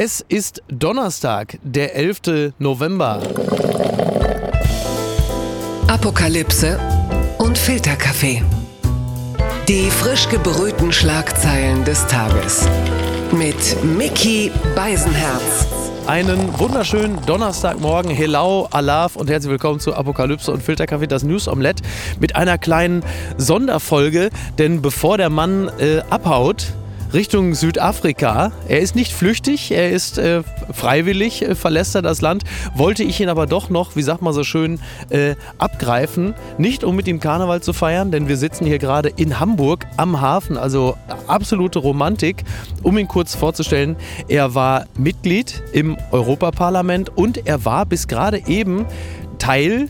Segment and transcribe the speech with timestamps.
[0.00, 2.52] Es ist Donnerstag, der 11.
[2.60, 3.20] November.
[5.88, 6.78] Apokalypse
[7.38, 8.44] und Filterkaffee.
[9.66, 12.68] Die frisch gebrühten Schlagzeilen des Tages.
[13.32, 15.66] Mit Mickey Beisenherz.
[16.06, 18.12] Einen wunderschönen Donnerstagmorgen.
[18.12, 21.82] Hello, Alaf und herzlich willkommen zu Apokalypse und Filterkaffee, das News Omelette
[22.20, 23.02] mit einer kleinen
[23.36, 24.30] Sonderfolge.
[24.58, 26.68] Denn bevor der Mann äh, abhaut,
[27.12, 28.52] Richtung Südafrika.
[28.68, 32.44] Er ist nicht flüchtig, er ist äh, freiwillig, äh, verlässt er das Land.
[32.74, 34.78] Wollte ich ihn aber doch noch, wie sagt man so schön,
[35.08, 36.34] äh, abgreifen.
[36.58, 40.20] Nicht um mit ihm Karneval zu feiern, denn wir sitzen hier gerade in Hamburg am
[40.20, 42.44] Hafen, also absolute Romantik.
[42.82, 43.96] Um ihn kurz vorzustellen,
[44.28, 48.84] er war Mitglied im Europaparlament und er war bis gerade eben
[49.38, 49.88] Teil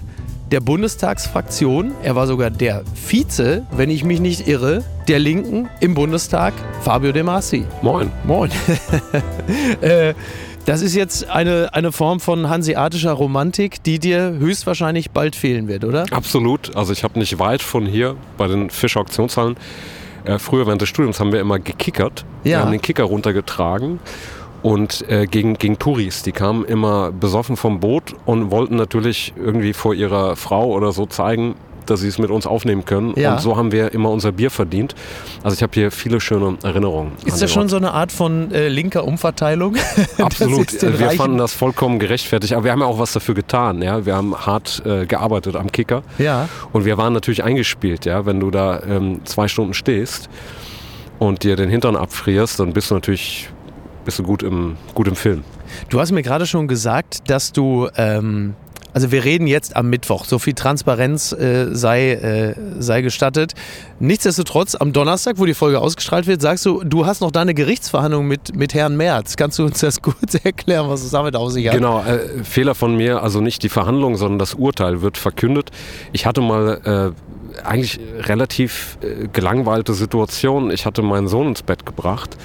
[0.51, 1.93] der Bundestagsfraktion.
[2.03, 7.13] Er war sogar der Vize, wenn ich mich nicht irre, der Linken im Bundestag, Fabio
[7.13, 7.65] De Masi.
[7.83, 8.11] Moin.
[8.25, 8.51] Moin.
[9.81, 10.15] äh,
[10.65, 15.85] das ist jetzt eine, eine Form von hanseatischer Romantik, die dir höchstwahrscheinlich bald fehlen wird,
[15.85, 16.07] oder?
[16.11, 16.77] Absolut.
[16.77, 19.57] Also ich habe nicht weit von hier bei den Fischauktionshallen.
[20.25, 22.25] Äh, früher während des Studiums haben wir immer gekickert.
[22.45, 22.51] Ja.
[22.51, 24.01] Wir haben den Kicker runtergetragen
[24.63, 26.23] und äh, gegen, gegen Touris.
[26.23, 31.07] Die kamen immer besoffen vom Boot und wollten natürlich irgendwie vor ihrer Frau oder so
[31.07, 31.55] zeigen,
[31.87, 33.15] dass sie es mit uns aufnehmen können.
[33.17, 33.33] Ja.
[33.33, 34.95] Und so haben wir immer unser Bier verdient.
[35.43, 37.13] Also ich habe hier viele schöne Erinnerungen.
[37.25, 37.71] Ist das schon Ort.
[37.71, 39.77] so eine Art von äh, linker Umverteilung?
[40.19, 40.83] Absolut.
[40.83, 42.53] Wir Reichen- fanden das vollkommen gerechtfertigt.
[42.53, 43.81] Aber wir haben ja auch was dafür getan.
[43.81, 44.05] Ja?
[44.05, 46.03] Wir haben hart äh, gearbeitet am Kicker.
[46.19, 46.49] Ja.
[46.73, 48.05] Und wir waren natürlich eingespielt.
[48.05, 48.27] Ja?
[48.27, 50.29] Wenn du da ähm, zwei Stunden stehst
[51.19, 53.49] und dir den Hintern abfrierst, dann bist du natürlich
[54.09, 55.45] bist du gut, im, gut im Film.
[55.91, 58.55] Du hast mir gerade schon gesagt, dass du, ähm,
[58.95, 63.53] also wir reden jetzt am Mittwoch, so viel Transparenz äh, sei, äh, sei gestattet.
[64.01, 68.27] Nichtsdestotrotz, am Donnerstag, wo die Folge ausgestrahlt wird, sagst du, du hast noch deine Gerichtsverhandlung
[68.27, 69.37] mit, mit Herrn Merz.
[69.37, 71.75] Kannst du uns das kurz erklären, was es damit auf sich hat?
[71.75, 75.71] Genau, äh, Fehler von mir, also nicht die Verhandlung, sondern das Urteil wird verkündet.
[76.13, 77.13] Ich hatte mal
[77.53, 80.71] äh, eigentlich relativ äh, gelangweilte Situation.
[80.71, 82.39] Ich hatte meinen Sohn ins Bett gebracht.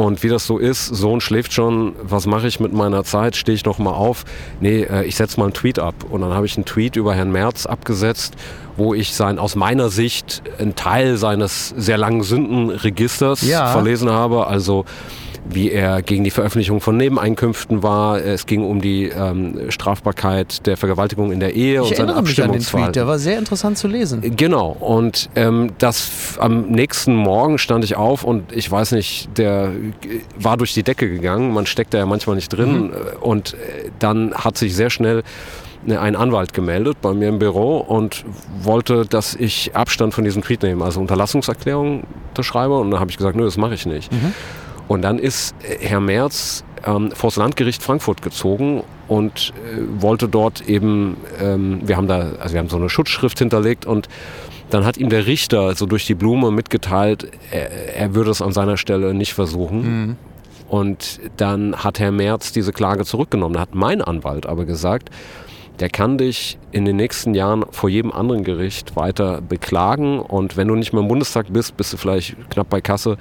[0.00, 3.36] Und wie das so ist, Sohn schläft schon, was mache ich mit meiner Zeit?
[3.36, 4.24] Stehe ich noch mal auf?
[4.58, 5.94] Nee, äh, ich setze mal einen Tweet ab.
[6.08, 8.32] Und dann habe ich einen Tweet über Herrn Merz abgesetzt,
[8.78, 13.66] wo ich sein, aus meiner Sicht einen Teil seines sehr langen Sündenregisters Ja.
[13.72, 14.46] verlesen habe.
[14.46, 14.86] Also
[15.48, 18.18] wie er gegen die Veröffentlichung von Nebeneinkünften war.
[18.18, 22.14] Es ging um die ähm, Strafbarkeit der Vergewaltigung in der Ehe ich und seine
[22.52, 24.36] den Tweet, der war sehr interessant zu lesen.
[24.36, 29.68] Genau, und ähm, das am nächsten Morgen stand ich auf und ich weiß nicht, der
[29.68, 31.52] äh, war durch die Decke gegangen.
[31.52, 32.92] Man steckt da ja manchmal nicht drin.
[32.92, 35.22] äh, Und äh, dann hat sich sehr schnell
[35.88, 38.24] ein Anwalt gemeldet bei mir im Büro und
[38.62, 42.78] wollte, dass ich Abstand von diesem Tweet nehme, also Unterlassungserklärung unterschreibe.
[42.78, 44.10] Und dann habe ich gesagt, nö, das mache ich nicht.
[44.90, 50.28] Und dann ist äh, Herr Merz ähm, vor das Landgericht Frankfurt gezogen und äh, wollte
[50.28, 54.08] dort eben, ähm, wir haben da, also wir haben so eine Schutzschrift hinterlegt und
[54.70, 58.50] dann hat ihm der Richter so durch die Blume mitgeteilt, er, er würde es an
[58.50, 60.16] seiner Stelle nicht versuchen.
[60.68, 63.54] Und dann hat Herr Merz diese Klage zurückgenommen.
[63.54, 65.10] Da hat mein Anwalt aber gesagt,
[65.80, 70.20] der kann dich in den nächsten Jahren vor jedem anderen Gericht weiter beklagen.
[70.20, 73.16] Und wenn du nicht mehr im Bundestag bist, bist du vielleicht knapp bei Kasse.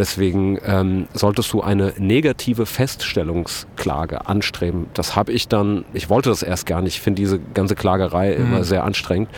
[0.00, 4.86] Deswegen ähm, solltest du eine negative Feststellungsklage anstreben.
[4.94, 6.94] Das habe ich dann, ich wollte das erst gar nicht.
[6.94, 9.28] Ich finde diese ganze Klagerei immer sehr anstrengend.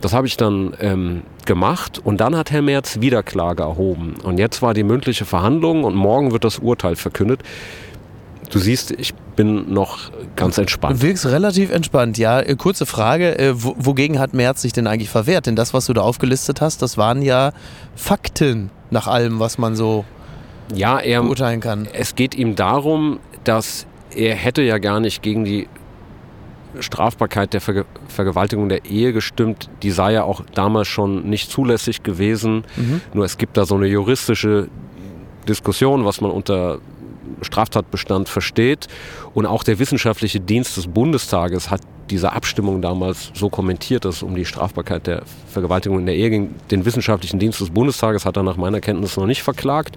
[0.00, 4.14] Das habe ich dann ähm, gemacht und dann hat Herr Merz wieder Klage erhoben.
[4.22, 7.42] Und jetzt war die mündliche Verhandlung und morgen wird das Urteil verkündet.
[8.50, 9.98] Du siehst, ich bin noch
[10.36, 11.02] ganz Du entspannt.
[11.02, 12.40] wirkst relativ entspannt, ja.
[12.40, 15.46] Äh, Kurze Frage, äh, wo- wogegen hat Merz sich denn eigentlich verwehrt?
[15.46, 17.52] Denn das, was du da aufgelistet hast, das waren ja
[17.96, 20.04] Fakten nach allem, was man so
[20.74, 21.88] Ja, er, beurteilen kann.
[21.92, 25.66] es geht ihm darum, dass er hätte ja gar nicht gegen die
[26.80, 29.68] Strafbarkeit der Verge Vergewaltigung der Ehe gestimmt.
[29.82, 32.64] Die sei ja auch damals schon nicht zulässig gewesen.
[33.12, 34.68] Nur es gibt da so eine juristische
[35.48, 36.78] Diskussion, was man unter
[37.42, 38.88] Straftatbestand versteht.
[39.34, 41.80] Und auch der wissenschaftliche Dienst des Bundestages hat
[42.10, 46.30] diese Abstimmung damals so kommentiert, dass es um die Strafbarkeit der Vergewaltigung in der Ehe
[46.30, 46.54] ging.
[46.70, 49.96] Den wissenschaftlichen Dienst des Bundestages hat er nach meiner Kenntnis noch nicht verklagt.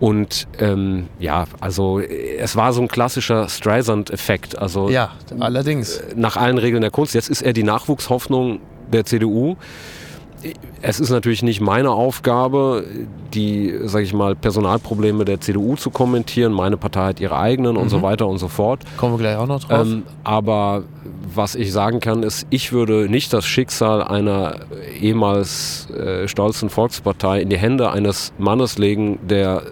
[0.00, 4.58] Und ähm, ja, also äh, es war so ein klassischer Streisand-Effekt.
[4.58, 6.02] Also Ja, allerdings.
[6.16, 7.14] nach allen Regeln der Kunst.
[7.14, 8.60] Jetzt ist er die Nachwuchshoffnung
[8.92, 9.56] der CDU.
[10.82, 12.84] Es ist natürlich nicht meine Aufgabe,
[13.32, 16.52] die, sage ich mal, Personalprobleme der CDU zu kommentieren.
[16.52, 18.82] Meine Partei hat ihre eigenen und so weiter und so fort.
[18.96, 19.86] Kommen wir gleich auch noch drauf.
[19.86, 20.84] Ähm, aber
[21.34, 24.60] was ich sagen kann, ist, ich würde nicht das Schicksal einer
[25.00, 29.62] ehemals äh, stolzen Volkspartei in die Hände eines Mannes legen, der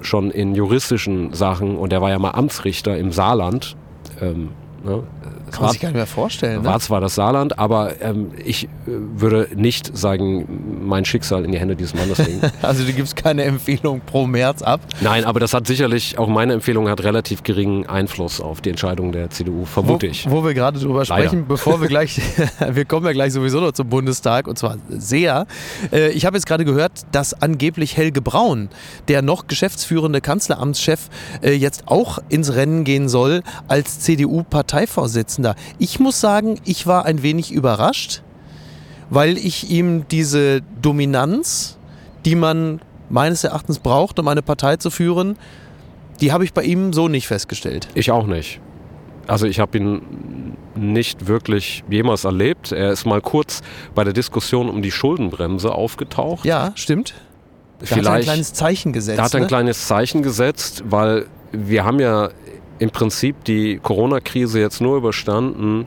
[0.00, 3.76] schon in juristischen Sachen und der war ja mal Amtsrichter im Saarland.
[4.20, 4.50] Ähm,
[4.84, 5.02] ne?
[5.50, 6.64] Kann man sich gar nicht mehr vorstellen.
[6.64, 6.80] War Ne?
[6.80, 11.76] zwar das Saarland, aber ähm, ich äh, würde nicht sagen, mein Schicksal in die Hände
[11.76, 12.40] dieses Mannes legen.
[12.62, 14.80] Also du gibst keine Empfehlung pro März ab.
[15.00, 19.12] Nein, aber das hat sicherlich, auch meine Empfehlung hat relativ geringen Einfluss auf die Entscheidung
[19.12, 20.30] der CDU, vermute wo, ich.
[20.30, 21.28] Wo wir gerade drüber Leider.
[21.28, 22.20] sprechen, bevor wir gleich,
[22.70, 25.46] wir kommen ja gleich sowieso noch zum Bundestag und zwar sehr.
[25.92, 28.68] Äh, ich habe jetzt gerade gehört, dass angeblich Helge Braun,
[29.08, 31.08] der noch geschäftsführende Kanzleramtschef,
[31.42, 35.35] äh, jetzt auch ins Rennen gehen soll als CDU-Parteivorsitzender.
[35.78, 38.22] Ich muss sagen, ich war ein wenig überrascht,
[39.10, 41.78] weil ich ihm diese Dominanz,
[42.24, 45.36] die man meines Erachtens braucht, um eine Partei zu führen,
[46.20, 47.88] die habe ich bei ihm so nicht festgestellt.
[47.94, 48.60] Ich auch nicht.
[49.26, 52.72] Also ich habe ihn nicht wirklich jemals erlebt.
[52.72, 53.62] Er ist mal kurz
[53.94, 56.44] bei der Diskussion um die Schuldenbremse aufgetaucht.
[56.44, 57.14] Ja, stimmt.
[57.78, 59.18] Da hat er ein Vielleicht kleines Zeichen gesetzt.
[59.18, 59.48] da hat er ein ne?
[59.48, 62.30] kleines Zeichen gesetzt, weil wir haben ja
[62.78, 65.86] im Prinzip die Corona-Krise jetzt nur überstanden,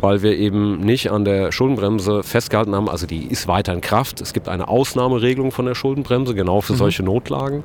[0.00, 2.88] weil wir eben nicht an der Schuldenbremse festgehalten haben.
[2.88, 4.20] Also die ist weiter in Kraft.
[4.20, 6.62] Es gibt eine Ausnahmeregelung von der Schuldenbremse, genau Mhm.
[6.62, 7.64] für solche Notlagen.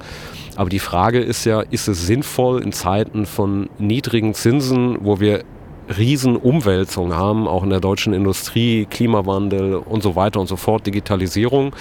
[0.57, 5.43] Aber die Frage ist ja, ist es sinnvoll in Zeiten von niedrigen Zinsen, wo wir
[5.97, 10.85] riesen Umwälzungen haben, auch in der deutschen Industrie, Klimawandel und so weiter und so fort,
[10.87, 11.73] Digitalisierung,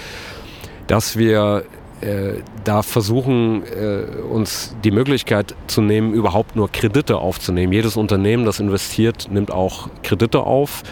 [0.86, 1.64] dass wir
[2.00, 7.72] äh, da versuchen, äh, uns die Möglichkeit zu nehmen, überhaupt nur Kredite aufzunehmen.
[7.72, 10.82] Jedes Unternehmen, das investiert, nimmt auch Kredite auf.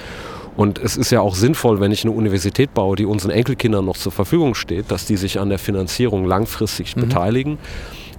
[0.56, 3.96] Und es ist ja auch sinnvoll, wenn ich eine Universität baue, die unseren Enkelkindern noch
[3.96, 7.58] zur Verfügung steht, dass die sich an der Finanzierung langfristig beteiligen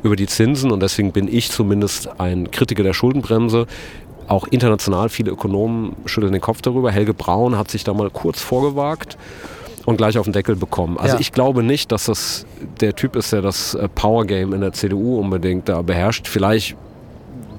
[0.02, 0.72] über die Zinsen.
[0.72, 3.68] Und deswegen bin ich zumindest ein Kritiker der Schuldenbremse.
[4.28, 6.92] Auch international, viele Ökonomen schütteln den Kopf darüber.
[6.92, 9.18] Helge Braun hat sich da mal kurz vorgewagt
[9.86, 10.98] und gleich auf den Deckel bekommen.
[10.98, 11.20] Also Ja.
[11.22, 12.46] ich glaube nicht, dass das
[12.80, 16.28] der Typ ist, der das äh, Power Game in der CDU unbedingt da beherrscht.
[16.28, 16.76] Vielleicht,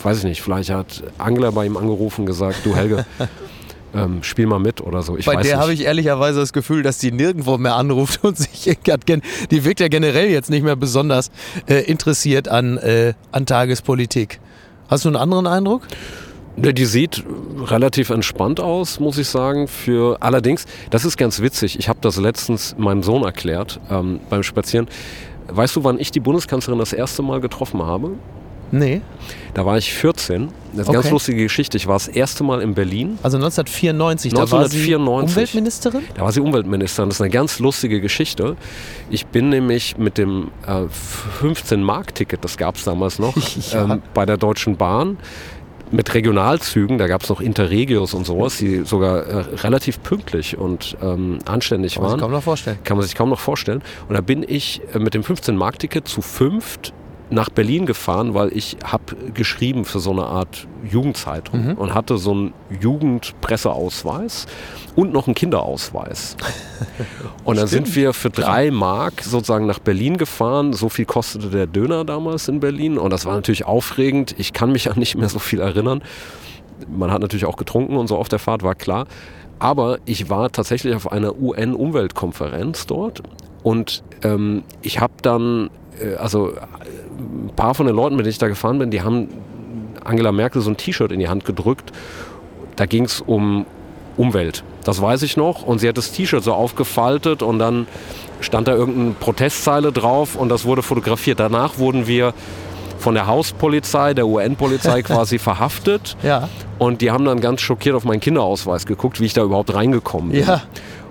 [0.02, 3.04] weiß ich nicht, vielleicht hat Angela bei ihm angerufen und gesagt, du Helge,
[3.94, 5.16] ähm, spiel mal mit oder so.
[5.16, 8.76] Ich Bei der habe ich ehrlicherweise das Gefühl, dass die nirgendwo mehr anruft und sich
[8.82, 11.30] gen- die wirkt ja generell jetzt nicht mehr besonders
[11.66, 14.40] äh, interessiert an, äh, an Tagespolitik.
[14.88, 15.82] Hast du einen anderen Eindruck?
[16.56, 17.24] Ne, Die sieht
[17.66, 19.66] relativ entspannt aus, muss ich sagen.
[19.68, 21.78] Für allerdings, das ist ganz witzig.
[21.78, 24.86] Ich habe das letztens meinem Sohn erklärt ähm, beim Spazieren.
[25.48, 28.12] Weißt du, wann ich die Bundeskanzlerin das erste Mal getroffen habe?
[28.70, 29.02] Nee.
[29.52, 30.48] Da war ich 14.
[30.72, 31.12] Das ist eine ganz Okay.
[31.12, 31.76] lustige Geschichte.
[31.76, 33.18] Ich war das erste Mal in Berlin.
[33.22, 34.52] Also 1994, da 1994.
[34.52, 36.02] war sie Umweltministerin?
[36.14, 37.08] Da war sie Umweltministerin.
[37.10, 38.56] Das ist eine ganz lustige Geschichte.
[39.10, 40.86] Ich bin nämlich mit dem äh,
[41.42, 43.34] 15-Mark-Ticket, das gab es damals noch,
[43.72, 43.84] Ja.
[43.84, 45.18] ähm, bei der Deutschen Bahn
[45.94, 50.96] mit Regionalzügen, da gab es noch Interregios und sowas, die sogar äh, relativ pünktlich und
[51.02, 52.20] ähm, anständig Kann man sich waren.
[52.20, 52.78] kaum noch vorstellen.
[52.84, 53.82] Kann man sich kaum noch vorstellen.
[54.08, 56.92] Und da bin ich äh, mit dem 15-Mark-Ticket zu fünft
[57.30, 61.72] nach Berlin gefahren, weil ich habe geschrieben für so eine Art Jugendzeitung Mhm.
[61.74, 64.46] und hatte so einen Jugendpresseausweis
[64.96, 66.36] und noch einen Kinderausweis.
[67.44, 70.72] Und dann sind wir für drei Mark sozusagen nach Berlin gefahren.
[70.72, 72.96] So viel kostete der Döner damals in Berlin.
[72.98, 74.34] Und das war natürlich aufregend.
[74.38, 76.02] Ich kann mich an nicht mehr so viel erinnern.
[76.88, 79.06] Man hat natürlich auch getrunken und so auf der Fahrt, war klar.
[79.58, 83.22] Aber ich war tatsächlich auf einer UN-Umweltkonferenz dort.
[83.62, 85.70] Und ähm, ich habe dann,
[86.00, 86.52] äh, also
[87.18, 89.28] ein paar von den Leuten, mit denen ich da gefahren bin, die haben
[90.04, 91.92] Angela Merkel so ein T-Shirt in die Hand gedrückt.
[92.76, 93.66] Da ging es um
[94.16, 94.64] Umwelt.
[94.84, 95.62] Das weiß ich noch.
[95.62, 97.86] Und sie hat das T-Shirt so aufgefaltet und dann
[98.40, 101.40] stand da irgendeine Protestzeile drauf und das wurde fotografiert.
[101.40, 102.34] Danach wurden wir
[102.98, 106.16] von der Hauspolizei, der UN-Polizei quasi verhaftet.
[106.22, 106.48] Ja.
[106.78, 110.32] Und die haben dann ganz schockiert auf meinen Kinderausweis geguckt, wie ich da überhaupt reingekommen
[110.32, 110.46] bin.
[110.46, 110.62] Ja.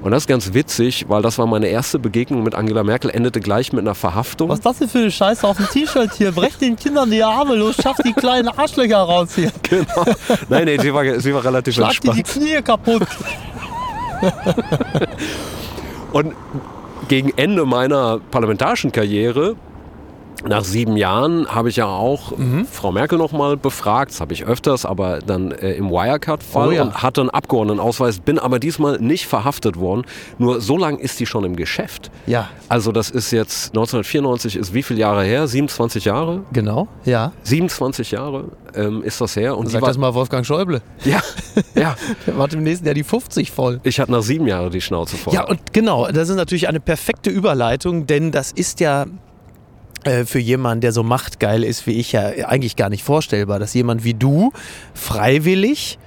[0.03, 3.39] Und das ist ganz witzig, weil das war meine erste Begegnung mit Angela Merkel, endete
[3.39, 4.50] gleich mit einer Verhaftung.
[4.50, 6.33] Was ist das denn für eine Scheiße auf dem T-Shirt hier?
[6.33, 9.51] Brecht den Kindern die Arme los, schafft die kleinen Arschlöcher raus hier.
[9.63, 10.05] Genau.
[10.50, 12.45] Nein, nee, sie war, sie war relativ Schlag dir die entspannt.
[12.45, 13.07] Knie kaputt.
[16.12, 16.33] Und
[17.07, 19.55] gegen Ende meiner parlamentarischen Karriere,
[20.47, 22.65] nach sieben Jahren, habe ich ja auch Mhm.
[22.65, 24.11] Frau Merkel noch mal befragt.
[24.11, 26.81] Das habe ich öfters, aber dann äh, im Wirecard-Fall Oh ja.
[26.83, 30.03] und hatte einen Abgeordnetenausweis, bin aber diesmal nicht verhaftet worden.
[30.37, 32.11] Nur so lange ist die schon im Geschäft.
[32.25, 35.47] Ja, Also das ist jetzt 1994 ist wie viele Jahre her?
[35.47, 36.41] 27 Jahre?
[36.51, 36.87] genau.
[37.05, 37.31] Ja.
[37.43, 39.57] 27 Jahre ähm, ist das her.
[39.57, 40.81] Und Sag war, das mal Wolfgang Schäuble.
[41.05, 41.21] ja,
[41.75, 41.95] ja.
[42.27, 43.79] Der macht im nächsten Jahr die 50 voll.
[43.83, 45.33] Ich hatte nach sieben Jahren die Schnauze voll.
[45.33, 49.05] Ja, und genau, das ist natürlich eine perfekte Überleitung, denn das ist ja
[50.25, 54.03] für jemanden, der so machtgeil ist wie ich, ja eigentlich gar nicht vorstellbar, dass jemand
[54.03, 54.51] wie du
[54.93, 55.98] freiwillig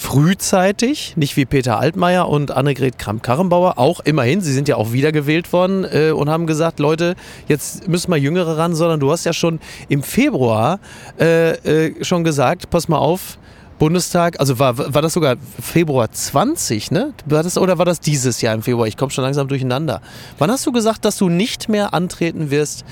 [0.00, 5.52] frühzeitig, nicht wie Peter Altmaier und Annegret Kramp-Karrenbauer, auch immerhin, sie sind ja auch wiedergewählt
[5.52, 7.16] worden äh, und haben gesagt, Leute,
[7.48, 10.80] jetzt müssen wir Jüngere ran, sondern du hast ja schon im Februar
[11.20, 11.50] äh,
[11.88, 13.38] äh, schon gesagt, pass mal auf,
[13.78, 17.14] Bundestag, also war, war das sogar Februar 20, ne?
[17.24, 18.86] War das, oder war das dieses Jahr im Februar?
[18.86, 20.02] Ich komme schon langsam durcheinander.
[20.38, 22.84] Wann hast du gesagt, dass du nicht mehr antreten wirst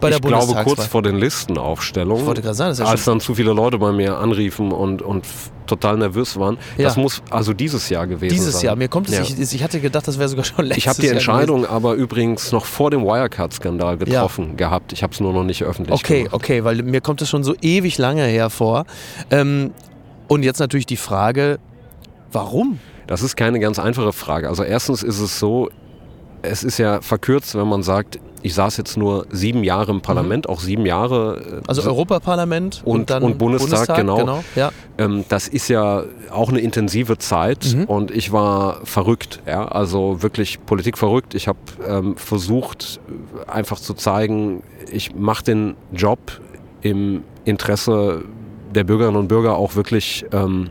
[0.00, 2.24] bei der ich glaube kurz vor den Listenaufstellungen,
[2.54, 5.26] sagen, ja als dann zu viele Leute bei mir anriefen und, und
[5.66, 6.56] total nervös waren.
[6.76, 6.84] Ja.
[6.84, 8.64] Das muss also dieses Jahr gewesen Dieses sein.
[8.66, 9.22] Jahr, mir kommt es, Ja.
[9.22, 11.94] ich, ich hatte gedacht, das wäre sogar schon letztes Ich habe die Jahr Entscheidung aber
[11.94, 14.92] übrigens noch vor dem Wirecard-Skandal getroffen gehabt.
[14.92, 16.34] Ich habe es nur noch nicht öffentlich Okay, gemacht.
[16.34, 18.84] okay, weil mir kommt es schon so ewig lange hervor.
[19.30, 19.72] Ähm,
[20.28, 21.58] und jetzt natürlich die Frage,
[22.32, 22.78] warum?
[23.06, 24.48] Das ist keine ganz einfache Frage.
[24.48, 25.70] Also erstens ist es so,
[26.42, 30.48] es ist ja verkürzt, wenn man sagt, ich saß jetzt nur sieben Jahre im Parlament,
[30.48, 31.60] auch sieben Jahre.
[31.62, 34.40] äh, Also so- Europaparlament und, Und- dann und Bundestag, genau.
[34.54, 34.70] Ja.
[34.96, 37.84] Ähm, das ist ja auch eine intensive Zeit Mhm.
[37.84, 41.34] und ich war verrückt, ja, also wirklich Politik verrückt.
[41.34, 43.00] Ich habe ähm, versucht,
[43.46, 46.18] einfach zu zeigen, ich mache den Job
[46.82, 48.22] im Interesse
[48.74, 50.70] der Bürgerinnen und Bürger auch wirklich ähm,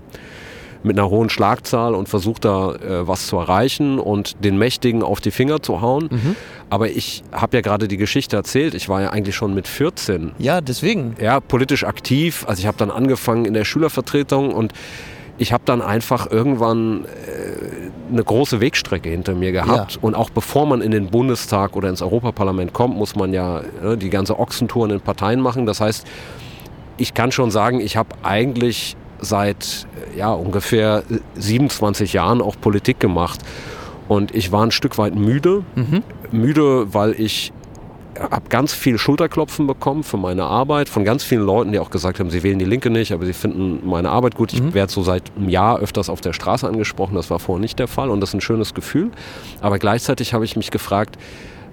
[0.84, 5.22] mit einer hohen Schlagzahl und versucht da äh, was zu erreichen und den Mächtigen auf
[5.22, 6.10] die Finger zu hauen.
[6.12, 6.36] Mhm.
[6.70, 8.74] Aber ich habe ja gerade die Geschichte erzählt.
[8.74, 11.16] Ich war ja eigentlich schon mit 14 ja, deswegen.
[11.22, 12.46] ja, politisch aktiv.
[12.48, 14.74] Also ich habe dann angefangen in der Schülervertretung und
[15.38, 19.94] ich habe dann einfach irgendwann äh, eine große Wegstrecke hinter mir gehabt.
[19.94, 20.00] Ja.
[20.02, 23.98] Und auch bevor man in den Bundestag oder ins Europaparlament kommt, muss man ja äh,
[23.98, 25.66] die ganze Ochsentour in den Parteien machen.
[25.66, 26.08] Das heißt,
[26.98, 31.04] ich kann schon sagen, ich habe eigentlich seit ja, ungefähr
[31.36, 33.40] 27 Jahren auch Politik gemacht.
[34.08, 35.64] Und ich war ein Stück weit müde.
[35.76, 36.04] Mhm.
[36.32, 37.52] Müde, weil ich
[38.32, 42.20] habe ganz viel Schulterklopfen bekommen für meine Arbeit von ganz vielen Leuten, die auch gesagt
[42.20, 44.54] haben, sie wählen die Linke nicht, aber sie finden meine Arbeit gut.
[44.54, 44.74] Ich Mhm.
[44.74, 47.14] werde so seit einem Jahr öfters auf der Straße angesprochen.
[47.16, 49.12] Das war vorher nicht der Fall und das ist ein schönes Gefühl.
[49.62, 51.18] Aber gleichzeitig habe ich mich gefragt,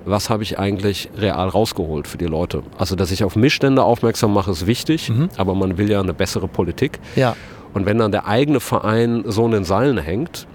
[0.05, 2.63] was habe ich eigentlich real rausgeholt für die Leute?
[2.79, 5.29] Also, dass ich auf Missstände aufmerksam mache, ist wichtig, Mhm.
[5.37, 7.01] aber man will ja eine bessere Politik.
[7.17, 7.37] Ja.
[7.73, 10.47] Und wenn dann der eigene Verein so in den Seilen hängt,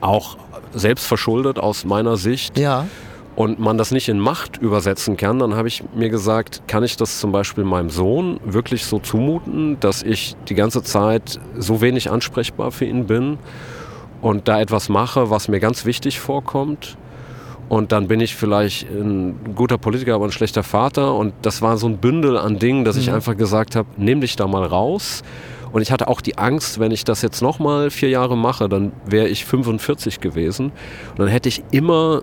[0.00, 0.36] auch
[0.74, 2.86] selbst verschuldet aus meiner Sicht, Ja.
[3.34, 6.96] und man das nicht in Macht übersetzen kann, dann habe ich mir gesagt, kann ich
[6.96, 12.10] das zum Beispiel meinem Sohn wirklich so zumuten, dass ich die ganze Zeit so wenig
[12.10, 13.38] ansprechbar für ihn bin
[14.22, 16.96] und da etwas mache, was mir ganz wichtig vorkommt.
[17.68, 21.14] Und dann bin ich vielleicht ein guter Politiker, aber ein schlechter Vater.
[21.14, 23.14] Und das war so ein Bündel an Dingen, dass ich Mhm.
[23.14, 25.22] einfach gesagt habe, nimm dich da mal raus.
[25.72, 28.92] Und ich hatte auch die Angst, wenn ich das jetzt nochmal vier Jahre mache, dann
[29.04, 30.66] wäre ich 45 gewesen.
[31.10, 32.22] Und dann hätte ich immer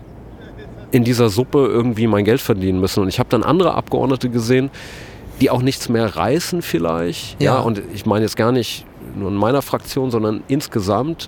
[0.92, 3.02] in dieser Suppe irgendwie mein Geld verdienen müssen.
[3.02, 4.70] Und ich habe dann andere Abgeordnete gesehen,
[5.42, 7.42] die auch nichts mehr reißen vielleicht.
[7.42, 7.56] Ja.
[7.56, 7.60] Ja.
[7.60, 8.86] und ich meine jetzt gar nicht
[9.16, 11.28] nur in meiner Fraktion, sondern insgesamt.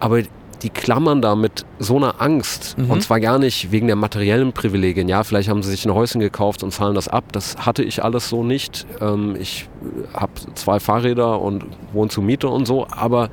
[0.00, 0.20] Aber
[0.64, 2.76] die klammern da mit so einer Angst.
[2.78, 2.90] Mhm.
[2.90, 5.08] Und zwar gar nicht wegen der materiellen Privilegien.
[5.08, 7.24] Ja, vielleicht haben sie sich ein Häuschen gekauft und zahlen das ab.
[7.32, 8.86] Das hatte ich alles so nicht.
[9.00, 9.68] Ähm, ich
[10.14, 12.86] habe zwei Fahrräder und wohne zur Miete und so.
[12.90, 13.28] Aber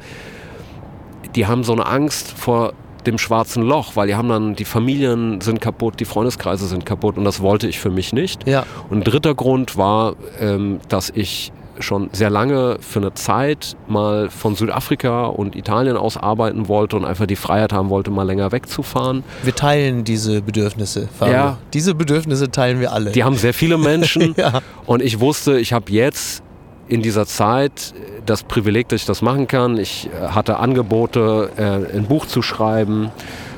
[1.36, 2.74] die haben so eine Angst vor
[3.06, 7.18] dem schwarzen Loch, weil die haben dann, die Familien sind kaputt, die Freundeskreise sind kaputt
[7.18, 8.48] und das wollte ich für mich nicht.
[8.48, 8.66] Ja.
[8.90, 14.30] Und ein dritter Grund war, ähm, dass ich schon sehr lange für eine Zeit mal
[14.30, 18.52] von Südafrika und Italien aus arbeiten wollte und einfach die Freiheit haben wollte, mal länger
[18.52, 19.24] wegzufahren.
[19.44, 21.08] Wir teilen diese Bedürfnisse.
[21.18, 21.34] Fabio.
[21.34, 21.58] Ja.
[21.74, 23.12] Diese Bedürfnisse teilen wir alle.
[23.12, 24.62] Die haben sehr viele Menschen Ja.
[24.86, 26.44] und ich wusste, ich habe jetzt
[26.88, 27.94] in dieser Zeit
[28.26, 29.78] das Privileg, dass ich das machen kann.
[29.78, 33.12] Ich äh, hatte Angebote, äh, ein Buch zu schreiben.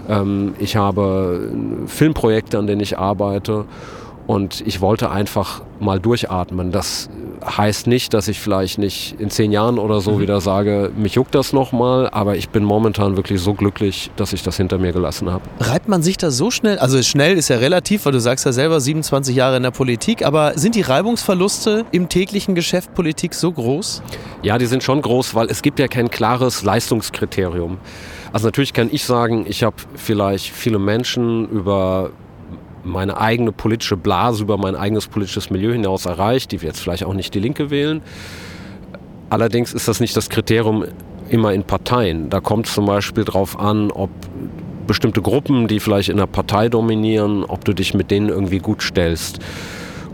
[0.08, 3.65] Ähm, ich habe äh, Filmprojekte, an denen ich arbeite.
[4.34, 6.72] Und ich wollte einfach mal durchatmen.
[6.72, 7.08] Das
[7.46, 11.36] heißt nicht, dass ich vielleicht nicht in zehn Jahren oder so wieder sage, mich juckt
[11.36, 15.30] das nochmal, aber ich bin momentan wirklich so glücklich, dass ich das hinter mir gelassen
[15.30, 15.44] habe.
[15.60, 16.80] Reibt man sich da so schnell?
[16.80, 20.25] Also schnell ist ja relativ, weil du sagst ja selber 27 Jahre in der Politik,
[20.25, 24.02] aber sind die Reibungsverluste im täglichen Geschäft Politik so groß?
[24.42, 27.78] Ja, die sind schon groß, weil es gibt ja kein klares Leistungskriterium.
[28.32, 32.10] Also natürlich kann ich sagen, ich habe vielleicht viele Menschen über
[32.84, 37.13] meine eigene politische Blase, über mein eigenes politisches Milieu hinaus erreicht, die jetzt vielleicht auch
[37.13, 38.02] nicht die Linke wählen.
[39.30, 40.86] Allerdings ist das nicht das Kriterium
[41.30, 42.30] immer in Parteien.
[42.30, 44.10] Da kommt es zum Beispiel darauf an, ob
[44.86, 48.82] bestimmte Gruppen, die vielleicht in der Partei dominieren, ob du dich mit denen irgendwie gut
[48.84, 49.40] stellst.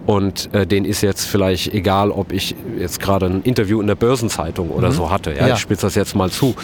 [0.06, 3.96] Und äh, denen ist jetzt vielleicht egal, ob ich jetzt gerade ein Interview in der
[3.96, 4.94] Börsenzeitung oder Mhm.
[4.94, 5.34] so hatte.
[5.34, 5.54] Ja, Ja.
[5.56, 6.56] Ich spitze das jetzt mal zu.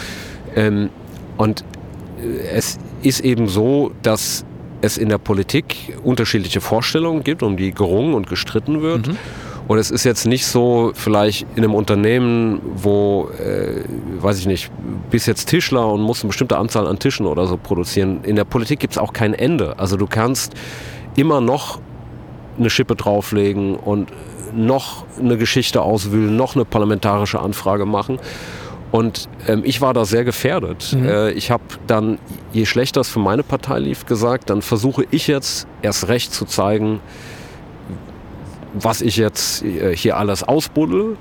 [0.54, 0.88] Ähm,
[1.36, 1.62] und
[2.20, 4.44] äh, es ist eben so, dass
[4.80, 9.10] es in der Politik unterschiedliche Vorstellungen gibt, um die gerungen und gestritten wird.
[9.68, 13.82] Und es ist jetzt nicht so, vielleicht in einem Unternehmen, wo, äh,
[14.20, 14.70] weiß ich nicht,
[15.10, 18.20] bis jetzt Tischler und muss eine bestimmte Anzahl an Tischen oder so produzieren.
[18.22, 19.78] In der Politik gibt es auch kein Ende.
[19.78, 20.54] Also du kannst
[21.16, 21.80] immer noch
[22.58, 24.08] eine Schippe drauflegen und
[24.54, 28.18] noch eine Geschichte auswühlen, noch eine parlamentarische Anfrage machen.
[28.96, 30.96] Und ähm, ich war da sehr gefährdet.
[30.98, 31.06] Mhm.
[31.06, 32.18] Äh, ich habe dann,
[32.54, 36.46] je schlechter es für meine Partei lief, gesagt, dann versuche ich jetzt erst recht zu
[36.46, 37.00] zeigen,
[38.72, 41.18] was ich jetzt äh, hier alles ausbuddel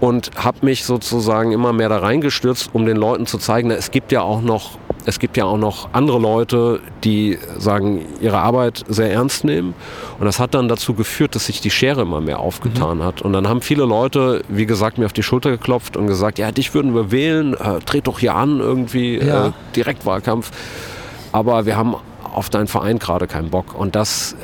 [0.00, 4.10] und habe mich sozusagen immer mehr da reingestürzt, um den Leuten zu zeigen, es gibt
[4.10, 9.12] ja auch noch es gibt ja auch noch andere Leute, die sagen, ihre Arbeit sehr
[9.12, 9.74] ernst nehmen.
[10.18, 13.04] Und das hat dann dazu geführt, dass sich die Schere immer mehr aufgetan mhm.
[13.04, 13.22] hat.
[13.22, 16.50] Und dann haben viele Leute, wie gesagt, mir auf die Schulter geklopft und gesagt, ja,
[16.50, 19.48] dich würden wir wählen, äh, tret doch hier an, irgendwie ja.
[19.48, 20.50] äh, Direktwahlkampf.
[21.30, 23.78] Aber wir haben auf deinen Verein gerade keinen Bock.
[23.78, 24.36] Und das, äh,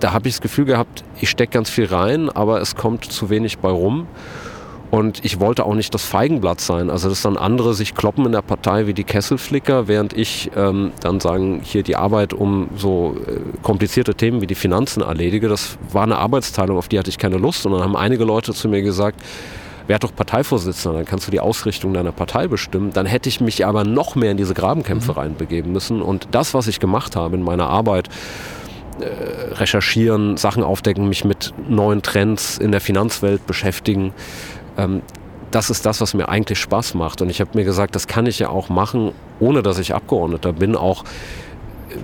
[0.00, 3.30] da habe ich das Gefühl gehabt, ich stecke ganz viel rein, aber es kommt zu
[3.30, 4.06] wenig bei rum.
[4.92, 6.90] Und ich wollte auch nicht das Feigenblatt sein.
[6.90, 10.92] Also dass dann andere sich kloppen in der Partei wie die Kesselflicker, während ich ähm,
[11.00, 15.48] dann sagen, hier die Arbeit um so äh, komplizierte Themen wie die Finanzen erledige.
[15.48, 17.64] Das war eine Arbeitsteilung, auf die hatte ich keine Lust.
[17.64, 19.18] Und dann haben einige Leute zu mir gesagt,
[19.86, 22.92] werd doch Parteivorsitzender, dann kannst du die Ausrichtung deiner Partei bestimmen.
[22.92, 25.18] Dann hätte ich mich aber noch mehr in diese Grabenkämpfe mhm.
[25.18, 26.02] reinbegeben müssen.
[26.02, 28.10] Und das, was ich gemacht habe in meiner Arbeit,
[29.00, 34.12] äh, recherchieren, Sachen aufdecken, mich mit neuen Trends in der Finanzwelt beschäftigen,
[34.76, 35.02] ähm,
[35.50, 37.20] das ist das, was mir eigentlich Spaß macht.
[37.20, 40.52] Und ich habe mir gesagt, das kann ich ja auch machen, ohne dass ich Abgeordneter
[40.52, 41.04] bin, auch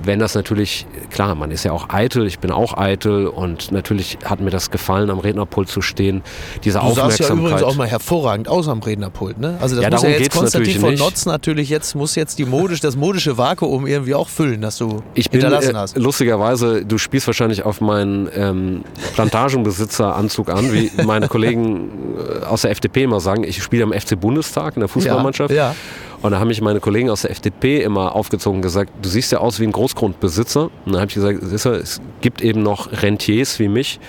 [0.02, 4.18] wenn das natürlich, klar, man ist ja auch eitel, ich bin auch eitel und natürlich
[4.24, 6.22] hat mir das gefallen, am Rednerpult zu stehen.
[6.64, 7.18] Diese du Aufmerksamkeit.
[7.18, 9.58] sahst ja übrigens auch mal hervorragend aus am Rednerpult, ne?
[9.60, 10.94] Also das ja, muss ja jetzt Konstantin von.
[10.94, 15.02] Notz natürlich jetzt, muss jetzt die modisch, das modische Vakuum irgendwie auch füllen, das du
[15.14, 15.98] ich bin, hinterlassen äh, hast.
[15.98, 22.70] Lustigerweise, du spielst wahrscheinlich auf meinen ähm, Plantagenbesitzeranzug an, wie meine Kollegen äh, aus der
[22.70, 25.50] FDP immer sagen, ich spiele am FC Bundestag in der Fußballmannschaft.
[25.50, 25.74] Ja, ja.
[26.20, 29.30] Und da haben mich meine Kollegen aus der FDP immer aufgezogen und gesagt, du siehst
[29.30, 30.64] ja aus wie ein Großgrundbesitzer.
[30.64, 34.00] Und dann habe ich gesagt, es gibt eben noch Rentiers wie mich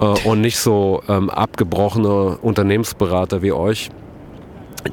[0.00, 3.90] äh, und nicht so ähm, abgebrochene Unternehmensberater wie euch,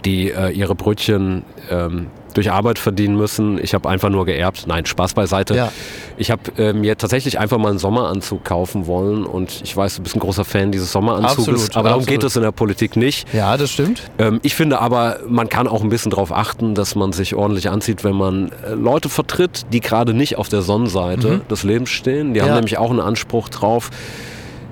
[0.03, 3.57] die äh, ihre Brötchen ähm, durch Arbeit verdienen müssen.
[3.63, 4.65] Ich habe einfach nur geerbt.
[4.67, 5.55] Nein, Spaß beiseite.
[5.55, 5.71] Ja.
[6.17, 10.03] Ich habe äh, mir tatsächlich einfach mal einen Sommeranzug kaufen wollen und ich weiß, du
[10.03, 12.19] bist ein großer Fan dieses Sommeranzuges, Absolut, aber darum absolut.
[12.21, 13.31] geht es in der Politik nicht.
[13.33, 14.01] Ja, das stimmt.
[14.17, 17.69] Ähm, ich finde aber, man kann auch ein bisschen darauf achten, dass man sich ordentlich
[17.69, 21.47] anzieht, wenn man äh, Leute vertritt, die gerade nicht auf der Sonnenseite Mhm.
[21.49, 22.33] des Lebens stehen.
[22.33, 22.45] Die Ja.
[22.47, 23.89] haben nämlich auch einen Anspruch drauf,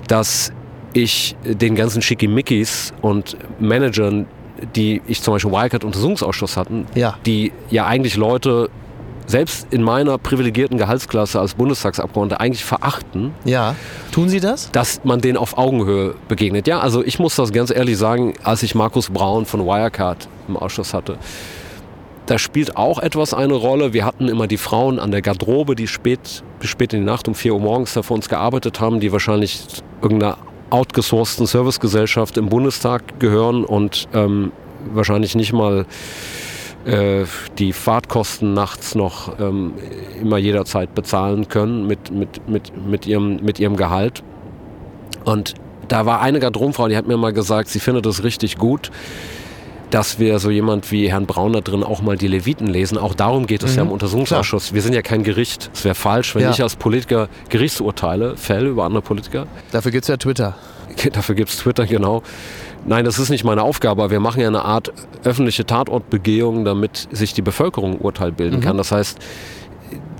[0.08, 0.52] dass
[0.92, 4.26] ich den ganzen Schickimickis und Managern,
[4.74, 7.16] die ich zum Beispiel Wirecard Untersuchungsausschuss hatten, Ja.
[7.26, 8.70] die ja eigentlich Leute
[9.26, 13.76] selbst in meiner privilegierten Gehaltsklasse als Bundestagsabgeordneter eigentlich verachten, Ja.
[14.10, 14.70] Tun Sie das?
[14.72, 16.66] dass man denen auf Augenhöhe begegnet.
[16.66, 20.56] Ja, also ich muss das ganz ehrlich sagen, als ich Markus Braun von Wirecard im
[20.56, 21.16] Ausschuss hatte,
[22.26, 23.92] da spielt auch etwas eine Rolle.
[23.92, 27.26] Wir hatten immer die Frauen an der Garderobe, die spät, bis spät in die Nacht
[27.26, 29.64] um 4 Uhr morgens da für uns gearbeitet haben, die wahrscheinlich
[30.02, 30.36] irgendeiner
[30.72, 34.52] outgesourceten Servicegesellschaft im Bundestag gehören und ähm,
[34.92, 35.86] wahrscheinlich nicht mal
[36.84, 37.24] äh,
[37.58, 39.74] die Fahrtkosten nachts noch ähm,
[40.20, 44.22] immer jederzeit bezahlen können mit, mit, mit, mit, ihrem, mit ihrem Gehalt.
[45.24, 45.54] Und
[45.88, 48.90] da war eine Garderobenfrau, die hat mir mal gesagt, sie findet es richtig gut,
[49.92, 52.96] dass wir so jemand wie Herrn Braun da drin auch mal die Leviten lesen.
[52.96, 54.72] Auch darum geht es ja im Untersuchungsausschuss.
[54.72, 55.70] Wir sind ja kein Gericht.
[55.74, 56.50] Es wäre falsch, wenn Ja.
[56.50, 59.46] ich als Politiker Gerichtsurteile fälle über andere Politiker.
[59.70, 60.54] Dafür gibt es ja Twitter.
[61.12, 62.22] Dafür gibt es Twitter, genau.
[62.86, 64.02] Nein, das ist nicht meine Aufgabe.
[64.02, 64.92] aber Wir machen ja eine Art
[65.24, 68.78] öffentliche Tatortbegehung, damit sich die Bevölkerung ein Urteil bilden kann.
[68.78, 69.18] Das heißt,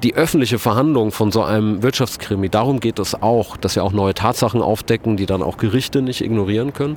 [0.03, 4.15] die öffentliche Verhandlung von so einem Wirtschaftskrimi, darum geht es auch, dass wir auch neue
[4.15, 6.97] Tatsachen aufdecken, die dann auch Gerichte nicht ignorieren können.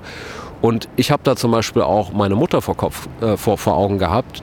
[0.61, 3.97] Und ich habe da zum Beispiel auch meine Mutter vor, Kopf, äh, vor, vor Augen
[3.97, 4.41] gehabt,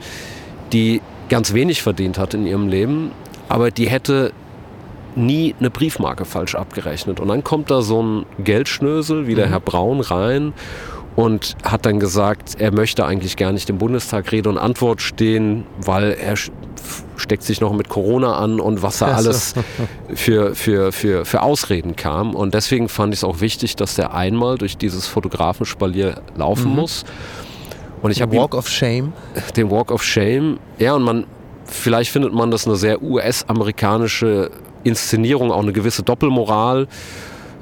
[0.71, 3.11] die ganz wenig verdient hat in ihrem Leben,
[3.49, 4.33] aber die hätte
[5.15, 7.19] nie eine Briefmarke falsch abgerechnet.
[7.19, 10.53] Und dann kommt da so ein Geldschnösel wie der Herr Braun rein
[11.15, 15.65] und hat dann gesagt, er möchte eigentlich gar nicht im Bundestag Rede und Antwort stehen,
[15.77, 16.35] weil er
[17.17, 19.53] steckt sich noch mit Corona an und was da alles
[20.13, 22.35] für, für, für, für Ausreden kam.
[22.35, 27.05] Und deswegen fand ich es auch wichtig, dass der einmal durch dieses Fotografenspalier laufen muss.
[28.01, 29.13] Und ich habe Walk of Shame.
[29.55, 30.59] den Walk of Shame.
[30.77, 31.25] Ja, und man,
[31.65, 34.51] vielleicht findet man das eine sehr US-amerikanische
[34.83, 36.87] Inszenierung, auch eine gewisse Doppelmoral.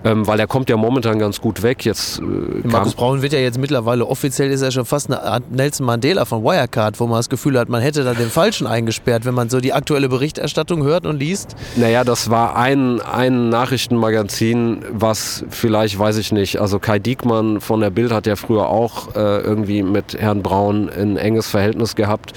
[0.04, 1.86] Ähm, weil er kommt ja momentan ganz gut weg.
[1.86, 5.52] Jetzt, äh, Markus Braun wird ja jetzt mittlerweile, offiziell ist er schon fast eine Art
[5.52, 9.26] Nelson Mandela von Wirecard, wo man das Gefühl hat, man hätte da den Falschen eingesperrt,
[9.26, 11.56] wenn man so die aktuelle Berichterstattung hört und liest.
[11.76, 17.80] Naja, das war ein, ein Nachrichtenmagazin, was vielleicht, weiß ich nicht, also Kai Diekmann von
[17.80, 22.34] der Bild hat ja früher auch äh, irgendwie mit Herrn Braun ein enges Verhältnis gehabt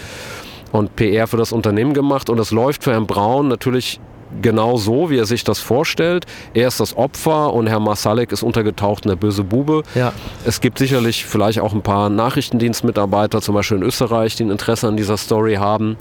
[0.72, 4.00] und PR für das Unternehmen gemacht und es läuft für Herrn Braun natürlich
[4.42, 6.26] genau so, wie er sich das vorstellt.
[6.54, 9.82] Er ist das Opfer und Herr Masalek ist untergetaucht in der böse Bube.
[9.94, 10.12] Ja.
[10.44, 14.88] Es gibt sicherlich vielleicht auch ein paar Nachrichtendienstmitarbeiter, zum Beispiel in Österreich, die ein Interesse
[14.88, 15.96] an dieser Story haben.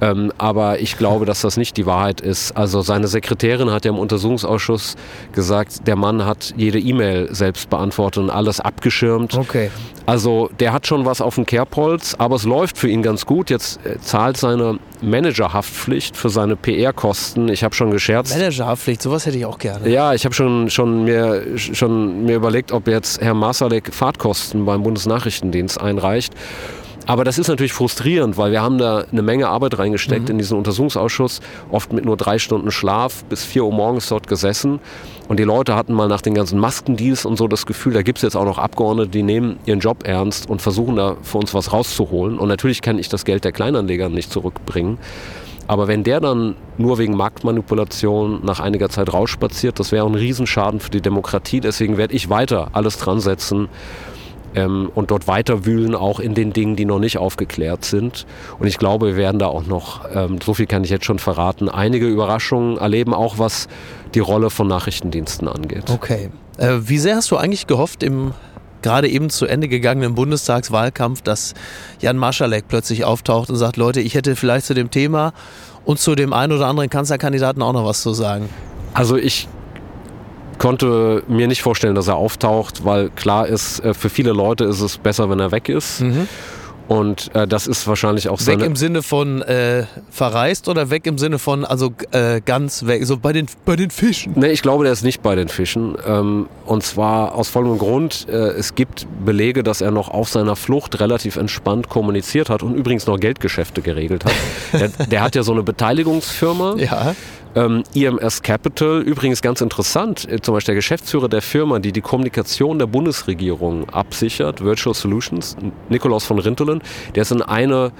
[0.00, 2.56] Ähm, aber ich glaube, dass das nicht die Wahrheit ist.
[2.56, 4.96] Also seine Sekretärin hat ja im Untersuchungsausschuss
[5.32, 9.34] gesagt, der Mann hat jede E-Mail selbst beantwortet und alles abgeschirmt.
[9.34, 9.70] Okay.
[10.04, 13.50] Also der hat schon was auf dem Kerbholz, aber es läuft für ihn ganz gut.
[13.50, 17.48] Jetzt äh, zahlt seine Managerhaftpflicht für seine PR-Kosten.
[17.48, 18.32] Ich habe schon gescherzt.
[18.32, 19.88] Managerhaftpflicht, sowas hätte ich auch gerne.
[19.88, 24.82] Ja, ich habe schon, schon, mir, schon mir überlegt, ob jetzt Herr Masalek Fahrtkosten beim
[24.82, 26.34] Bundesnachrichtendienst einreicht.
[27.06, 30.32] Aber das ist natürlich frustrierend, weil wir haben da eine Menge Arbeit reingesteckt mhm.
[30.32, 31.40] in diesen Untersuchungsausschuss,
[31.70, 34.80] oft mit nur drei Stunden Schlaf, bis vier Uhr morgens dort gesessen.
[35.28, 38.18] Und die Leute hatten mal nach den ganzen Maskendeals und so das Gefühl, da gibt
[38.18, 41.54] es jetzt auch noch Abgeordnete, die nehmen ihren Job ernst und versuchen da für uns
[41.54, 42.38] was rauszuholen.
[42.38, 44.98] Und natürlich kann ich das Geld der Kleinanleger nicht zurückbringen.
[45.68, 50.78] Aber wenn der dann nur wegen Marktmanipulation nach einiger Zeit rausspaziert, das wäre ein Riesenschaden
[50.78, 51.60] für die Demokratie.
[51.60, 53.68] Deswegen werde ich weiter alles dran setzen,
[54.56, 58.26] ähm, und dort weiterwühlen, auch in den Dingen, die noch nicht aufgeklärt sind.
[58.58, 61.18] Und ich glaube, wir werden da auch noch, ähm, so viel kann ich jetzt schon
[61.18, 63.68] verraten, einige Überraschungen erleben, auch was
[64.14, 65.90] die Rolle von Nachrichtendiensten angeht.
[65.90, 66.30] Okay.
[66.56, 68.32] Äh, wie sehr hast du eigentlich gehofft im
[68.82, 71.54] gerade eben zu Ende gegangenen Bundestagswahlkampf, dass
[72.00, 75.32] Jan Marschalek plötzlich auftaucht und sagt, Leute, ich hätte vielleicht zu dem Thema
[75.84, 78.48] und zu dem einen oder anderen Kanzlerkandidaten auch noch was zu sagen?
[78.94, 79.48] Also ich
[80.58, 84.80] konnte mir nicht vorstellen, dass er auftaucht, weil klar ist, äh, für viele Leute ist
[84.80, 86.00] es besser, wenn er weg ist.
[86.00, 86.28] Mhm.
[86.88, 91.18] Und äh, das ist wahrscheinlich auch Weg im Sinne von äh, verreist oder weg im
[91.18, 94.34] Sinne von, also äh, ganz weg, so bei den, bei den Fischen?
[94.36, 95.96] Nee, ich glaube, der ist nicht bei den Fischen.
[96.06, 100.54] Ähm, und zwar aus folgendem Grund, äh, es gibt Belege, dass er noch auf seiner
[100.54, 104.34] Flucht relativ entspannt kommuniziert hat und übrigens noch Geldgeschäfte geregelt hat.
[104.72, 106.76] der, der hat ja so eine Beteiligungsfirma.
[106.76, 107.16] Ja.
[107.56, 112.02] Ähm, EMS Capital, übrigens ganz interessant, äh, zum Beispiel der Geschäftsführer der Firma, die die
[112.02, 115.56] Kommunikation der Bundesregierung absichert, Virtual Solutions,
[115.88, 116.82] Nikolaus von Rintelen,
[117.14, 117.92] der ist in eine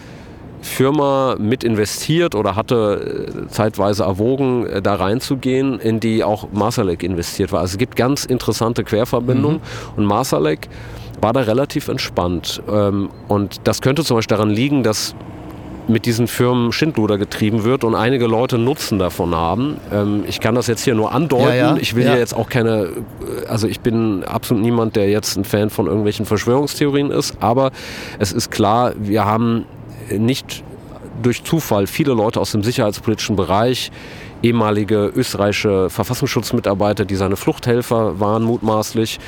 [0.61, 7.03] Firma mit investiert oder hatte äh, zeitweise erwogen, äh, da reinzugehen, in die auch Masalek
[7.03, 7.61] investiert war.
[7.61, 9.99] Also es gibt ganz interessante Querverbindungen mhm.
[9.99, 10.69] und Masalek
[11.23, 12.63] war da relativ entspannt.
[12.71, 15.15] Ähm, und das könnte zum Beispiel daran liegen, dass
[15.89, 19.77] mit diesen Firmen Schindluder getrieben wird und einige Leute Nutzen davon haben.
[19.93, 21.49] Ähm, ich kann das jetzt hier nur andeuten.
[21.49, 21.77] Ja, ja.
[21.77, 22.17] Ich will ja.
[22.17, 26.27] jetzt auch keine, äh, also ich bin absolut niemand, der jetzt ein Fan von irgendwelchen
[26.27, 27.71] Verschwörungstheorien ist, aber
[28.19, 29.67] es ist klar, wir haben
[30.11, 30.63] nicht
[31.23, 33.91] durch Zufall viele Leute aus dem sicherheitspolitischen Bereich,
[34.43, 39.19] ehemalige österreichische Verfassungsschutzmitarbeiter, die seine Fluchthelfer waren mutmaßlich,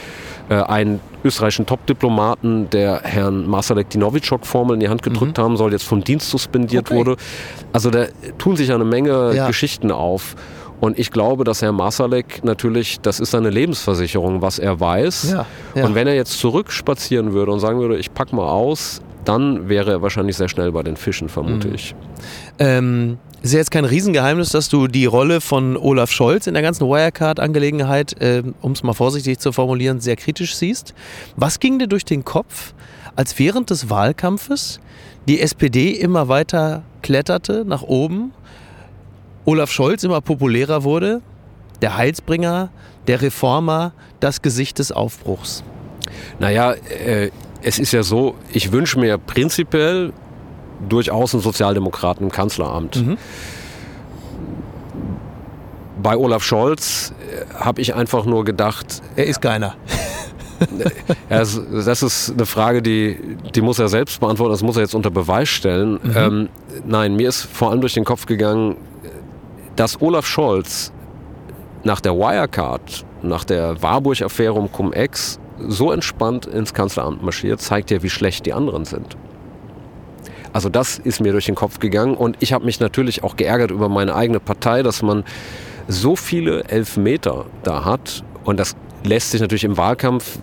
[0.49, 5.43] äh, einen österreichischen Top-Diplomaten, der Herrn Marsalek die Novichok-Formel in die Hand gedrückt mhm.
[5.43, 6.99] haben soll, jetzt vom Dienst suspendiert okay.
[6.99, 7.17] wurde.
[7.73, 8.07] Also da
[8.39, 9.47] tun sich eine Menge ja.
[9.47, 10.37] Geschichten auf.
[10.81, 15.31] Und ich glaube, dass Herr Masalek natürlich, das ist seine Lebensversicherung, was er weiß.
[15.33, 15.85] Ja, ja.
[15.85, 19.93] Und wenn er jetzt zurückspazieren würde und sagen würde, ich pack mal aus, dann wäre
[19.93, 21.75] er wahrscheinlich sehr schnell bei den Fischen, vermute mhm.
[21.75, 21.95] ich.
[22.59, 26.63] Ähm, ist ja jetzt kein Riesengeheimnis, dass du die Rolle von Olaf Scholz in der
[26.63, 30.95] ganzen Wirecard-Angelegenheit, äh, um es mal vorsichtig zu formulieren, sehr kritisch siehst.
[31.37, 32.73] Was ging dir durch den Kopf,
[33.17, 34.81] als während des Wahlkampfes
[35.29, 38.33] die SPD immer weiter kletterte nach oben,
[39.45, 41.21] Olaf Scholz immer populärer wurde,
[41.83, 42.71] der Heilsbringer,
[43.07, 45.63] der Reformer, das Gesicht des Aufbruchs?
[46.39, 47.31] Naja, äh,
[47.63, 50.13] es ist ja so, ich wünsche mir prinzipiell
[50.89, 53.05] durchaus einen Sozialdemokraten im Kanzleramt.
[53.05, 53.19] Mhm.
[56.01, 59.03] Bei Olaf Scholz äh, habe ich einfach nur gedacht.
[59.17, 59.75] Er ist keiner.
[61.29, 65.11] das ist eine Frage, die, die muss er selbst beantworten, das muss er jetzt unter
[65.11, 66.01] Beweis stellen.
[66.03, 66.17] Mhm.
[66.17, 66.49] Ähm,
[66.87, 68.77] nein, mir ist vor allem durch den Kopf gegangen,
[69.77, 70.93] dass Olaf Scholz
[71.85, 78.03] nach der Wirecard, nach der Warburg-Affäre um Cum-Ex so entspannt ins Kanzleramt marschiert, zeigt ja,
[78.03, 79.17] wie schlecht die anderen sind.
[80.53, 83.71] Also das ist mir durch den Kopf gegangen und ich habe mich natürlich auch geärgert
[83.71, 85.25] über meine eigene Partei, dass man
[85.89, 90.39] so viele Elfmeter da hat und das lässt sich natürlich im Wahlkampf,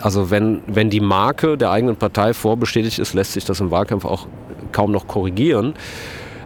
[0.00, 4.04] also wenn, wenn die Marke der eigenen Partei vorbestätigt ist, lässt sich das im Wahlkampf
[4.04, 4.26] auch
[4.72, 5.74] kaum noch korrigieren.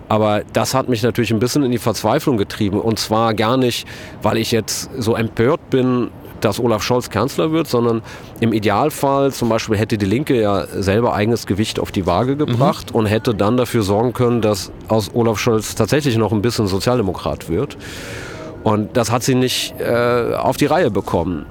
[0.08, 2.80] Aber das hat mich natürlich ein bisschen in die Verzweiflung getrieben.
[2.80, 3.86] Und zwar gar nicht,
[4.20, 6.10] weil ich jetzt so empört bin,
[6.44, 8.02] dass Olaf Scholz Kanzler wird, sondern
[8.40, 12.90] im Idealfall zum Beispiel hätte die Linke ja selber eigenes Gewicht auf die Waage gebracht
[12.90, 12.98] mhm.
[12.98, 17.48] und hätte dann dafür sorgen können, dass aus Olaf Scholz tatsächlich noch ein bisschen Sozialdemokrat
[17.48, 17.76] wird.
[18.64, 21.46] Und das hat sie nicht äh, auf die Reihe bekommen.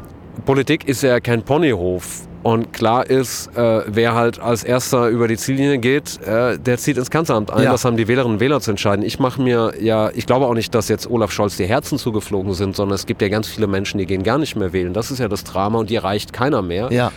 [0.45, 2.21] Politik ist ja kein Ponyhof.
[2.43, 6.97] Und klar ist, äh, wer halt als erster über die Ziellinie geht, äh, der zieht
[6.97, 7.63] ins Kanzleramt ein.
[7.63, 7.71] Ja.
[7.71, 9.05] Das haben die Wählerinnen und Wähler zu entscheiden.
[9.05, 12.53] Ich mache mir ja, ich glaube auch nicht, dass jetzt Olaf Scholz die Herzen zugeflogen
[12.53, 14.93] sind, sondern es gibt ja ganz viele Menschen, die gehen gar nicht mehr wählen.
[14.93, 16.91] Das ist ja das Drama und die erreicht keiner mehr.
[16.91, 17.11] Ja.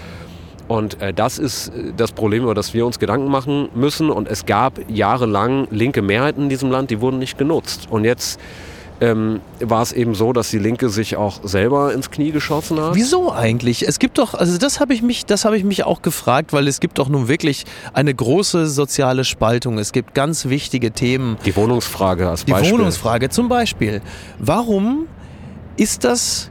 [0.69, 4.11] Und äh, das ist äh, das Problem, über das wir uns Gedanken machen müssen.
[4.11, 7.89] Und es gab jahrelang linke Mehrheiten in diesem Land, die wurden nicht genutzt.
[7.91, 8.39] Und jetzt
[9.01, 12.95] ähm, war es eben so, dass die Linke sich auch selber ins Knie geschossen hat.
[12.95, 13.87] Wieso eigentlich?
[13.87, 16.69] Es gibt doch, also das habe ich mich, das habe ich mich auch gefragt, weil
[16.69, 19.79] es gibt doch nun wirklich eine große soziale Spaltung.
[19.79, 21.37] Es gibt ganz wichtige Themen.
[21.45, 22.71] Die Wohnungsfrage als Beispiel.
[22.71, 24.01] Die Wohnungsfrage zum Beispiel.
[24.39, 25.07] Warum
[25.77, 26.51] ist das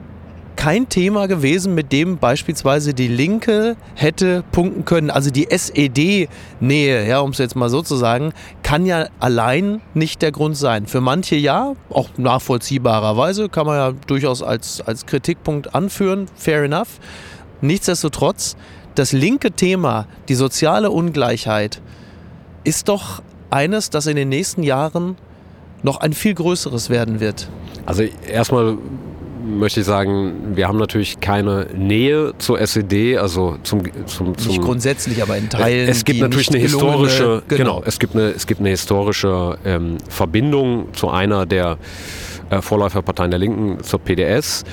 [0.64, 5.10] kein Thema gewesen, mit dem beispielsweise die Linke hätte punkten können.
[5.10, 10.22] Also die SED-Nähe, ja, um es jetzt mal so zu sagen, kann ja allein nicht
[10.22, 10.88] der Grund sein.
[10.88, 17.02] Für manche ja, auch nachvollziehbarerweise, kann man ja durchaus als, als Kritikpunkt anführen, fair enough.
[17.60, 18.56] Nichtsdestotrotz,
[18.96, 21.82] das linke Thema, die soziale Ungleichheit,
[22.64, 25.18] ist doch eines, das in den nächsten Jahren
[25.82, 27.50] noch ein viel größeres werden wird.
[27.86, 28.78] Also erstmal
[29.44, 34.62] möchte ich sagen, wir haben natürlich keine Nähe zur SED, also zum, zum, zum nicht
[34.62, 35.90] grundsätzlich, aber in Teilen.
[35.90, 37.80] Es gibt natürlich eine historische, genau.
[37.80, 37.84] genau.
[37.86, 41.78] es gibt eine, es gibt eine historische ähm, Verbindung zu einer der
[42.50, 44.64] äh, Vorläuferparteien der Linken, zur PDS.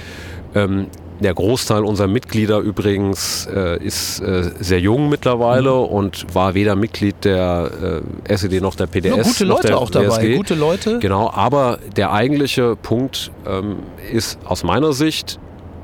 [0.54, 0.86] Ähm,
[1.20, 5.84] der Großteil unserer Mitglieder übrigens äh, ist äh, sehr jung mittlerweile mhm.
[5.84, 9.16] und war weder Mitglied der äh, SED noch der PDS.
[9.16, 10.36] Nur gute Leute auch dabei, WSG.
[10.36, 10.98] gute Leute.
[10.98, 13.76] Genau, aber der eigentliche Punkt ähm,
[14.12, 15.38] ist aus meiner Sicht,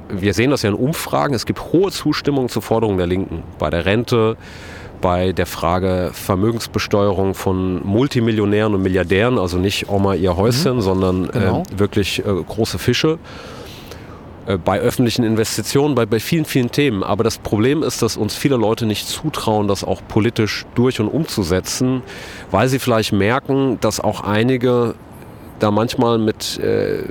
[0.09, 3.71] wir sehen das ja in Umfragen, es gibt hohe Zustimmung zur Forderung der Linken bei
[3.71, 4.37] der Rente,
[5.01, 10.81] bei der Frage Vermögensbesteuerung von Multimillionären und Milliardären, also nicht Oma ihr Häuschen, mhm.
[10.81, 11.63] sondern genau.
[11.63, 13.19] äh, wirklich äh, große Fische.
[14.47, 17.03] Äh, bei öffentlichen Investitionen, bei, bei vielen, vielen Themen.
[17.03, 21.09] Aber das Problem ist, dass uns viele Leute nicht zutrauen, das auch politisch durch und
[21.09, 22.03] umzusetzen,
[22.51, 24.95] weil sie vielleicht merken, dass auch einige
[25.59, 27.03] da manchmal mit äh,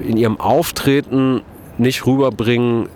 [0.00, 1.42] in ihrem Auftreten
[1.78, 2.88] nicht rüberbringen,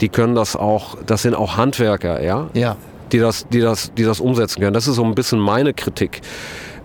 [0.00, 2.50] die können das auch, das sind auch Handwerker, ja?
[2.54, 2.76] Ja.
[3.12, 4.74] Die das, die das, die das umsetzen können.
[4.74, 6.22] Das ist so ein bisschen meine Kritik.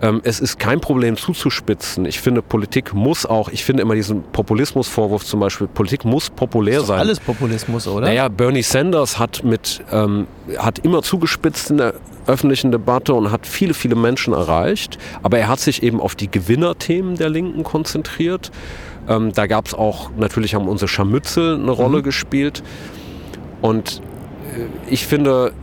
[0.01, 2.05] Ähm, es ist kein Problem zuzuspitzen.
[2.05, 6.81] Ich finde, Politik muss auch, ich finde immer diesen Populismusvorwurf zum Beispiel, Politik muss populär
[6.81, 6.99] ist sein.
[6.99, 8.05] Alles Populismus, oder?
[8.07, 11.95] Naja, Bernie Sanders hat mit, ähm, hat immer zugespitzt in der
[12.27, 14.99] öffentlichen Debatte und hat viele, viele Menschen erreicht.
[15.23, 18.51] Aber er hat sich eben auf die Gewinnerthemen der Linken konzentriert.
[19.09, 22.03] Ähm, da gab es auch, natürlich haben unsere Scharmützel eine Rolle mhm.
[22.03, 22.61] gespielt.
[23.61, 24.01] Und
[24.55, 25.53] äh, ich finde,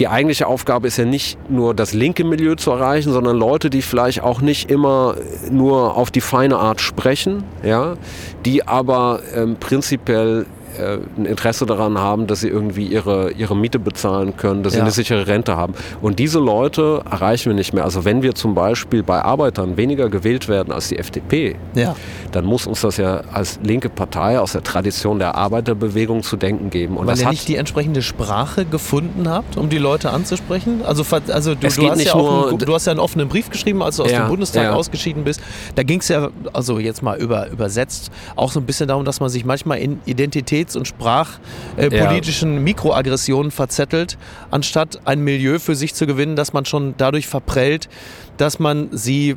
[0.00, 3.82] die eigentliche Aufgabe ist ja nicht nur das linke Milieu zu erreichen, sondern Leute, die
[3.82, 5.14] vielleicht auch nicht immer
[5.50, 7.96] nur auf die feine Art sprechen, ja,
[8.46, 10.46] die aber ähm, prinzipiell
[10.80, 14.78] äh, ein Interesse daran haben, dass sie irgendwie ihre, ihre Miete bezahlen können, dass ja.
[14.78, 15.74] sie eine sichere Rente haben.
[16.00, 17.84] Und diese Leute erreichen wir nicht mehr.
[17.84, 21.94] Also wenn wir zum Beispiel bei Arbeitern weniger gewählt werden als die FDP, ja.
[22.32, 26.70] dann muss uns das ja als linke Partei aus der Tradition der Arbeiterbewegung zu denken
[26.70, 26.96] geben.
[26.96, 30.82] Und Weil ihr nicht die entsprechende Sprache gefunden habt, um die Leute anzusprechen?
[30.84, 33.96] Also, also du, du, hast ja einen, du, hast ja einen, offenen Brief geschrieben, als
[33.96, 35.40] du aus ja, dem Bundestag ausgeschieden bist.
[35.74, 39.20] Da ging es ja, also jetzt mal über, übersetzt, auch so ein bisschen darum, dass
[39.20, 44.18] man sich manchmal in Identität Identitäts- und sprachpolitischen äh, Mikroaggressionen verzettelt,
[44.50, 47.88] anstatt ein Milieu für sich zu gewinnen, das man schon dadurch verprellt,
[48.36, 49.36] dass man sie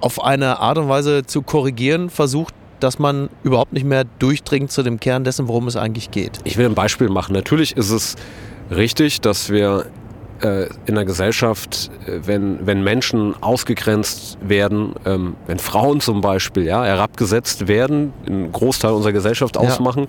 [0.00, 4.82] auf eine Art und Weise zu korrigieren versucht, dass man überhaupt nicht mehr durchdringt zu
[4.82, 6.38] dem Kern dessen, worum es eigentlich geht.
[6.44, 7.34] Ich will ein Beispiel machen.
[7.34, 8.16] Natürlich ist es
[8.70, 9.86] richtig, dass wir
[10.42, 16.64] äh, in der Gesellschaft, äh, wenn, wenn Menschen ausgegrenzt werden, ähm, wenn Frauen zum Beispiel
[16.64, 20.06] ja, herabgesetzt werden, einen Großteil unserer Gesellschaft ausmachen,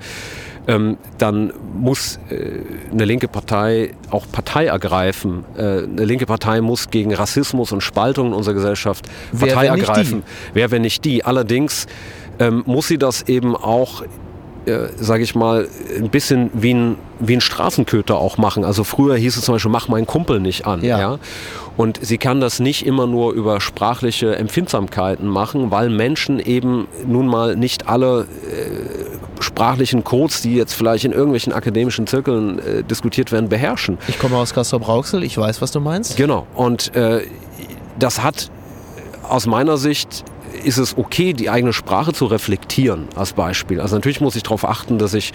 [0.67, 0.75] ja.
[0.75, 5.43] ähm, dann muss äh, eine linke Partei auch Partei ergreifen.
[5.55, 9.05] Äh, eine linke Partei muss gegen Rassismus und Spaltung in unserer Gesellschaft
[9.37, 10.23] Partei Wer, ergreifen.
[10.53, 11.23] Wer, wenn nicht die?
[11.23, 11.87] Allerdings
[12.39, 14.03] ähm, muss sie das eben auch
[14.65, 18.63] äh, sage ich mal, ein bisschen wie ein, wie ein Straßenköter auch machen.
[18.63, 20.83] Also früher hieß es zum Beispiel, mach meinen Kumpel nicht an.
[20.83, 20.99] Ja.
[20.99, 21.19] ja.
[21.77, 27.27] Und sie kann das nicht immer nur über sprachliche Empfindsamkeiten machen, weil Menschen eben nun
[27.27, 33.31] mal nicht alle äh, sprachlichen Codes, die jetzt vielleicht in irgendwelchen akademischen Zirkeln äh, diskutiert
[33.31, 33.97] werden, beherrschen.
[34.07, 36.17] Ich komme aus Castrop-Rauxel, ich weiß, was du meinst.
[36.17, 36.45] Genau.
[36.53, 37.21] Und äh,
[37.97, 38.51] das hat
[39.27, 40.23] aus meiner Sicht
[40.63, 43.79] ist es okay, die eigene Sprache zu reflektieren, als Beispiel.
[43.79, 45.33] Also natürlich muss ich darauf achten, dass ich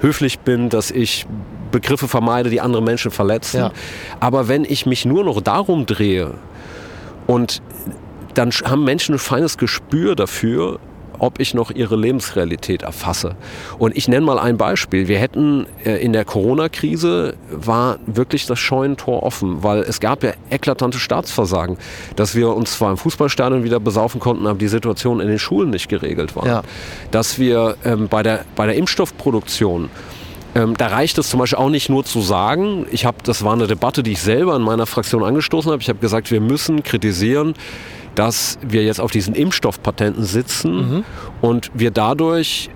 [0.00, 1.26] höflich bin, dass ich
[1.70, 3.58] Begriffe vermeide, die andere Menschen verletzen.
[3.58, 3.72] Ja.
[4.20, 6.34] Aber wenn ich mich nur noch darum drehe
[7.26, 7.62] und
[8.34, 10.78] dann haben Menschen ein feines Gespür dafür,
[11.18, 13.36] ob ich noch ihre Lebensrealität erfasse.
[13.78, 15.08] Und ich nenne mal ein Beispiel.
[15.08, 20.32] Wir hätten äh, in der Corona-Krise war wirklich das Scheunentor offen, weil es gab ja
[20.50, 21.76] eklatante Staatsversagen,
[22.16, 25.70] dass wir uns zwar im Fußballstadion wieder besaufen konnten, aber die Situation in den Schulen
[25.70, 26.46] nicht geregelt war.
[26.46, 26.62] Ja.
[27.10, 29.90] Dass wir ähm, bei, der, bei der Impfstoffproduktion
[30.54, 33.54] ähm, da reicht es zum Beispiel auch nicht nur zu sagen, ich habe, das war
[33.54, 35.82] eine Debatte, die ich selber in meiner Fraktion angestoßen habe.
[35.82, 37.54] Ich habe gesagt, wir müssen kritisieren,
[38.14, 41.04] dass wir jetzt auf diesen Impfstoffpatenten sitzen
[41.40, 42.70] und wir dadurch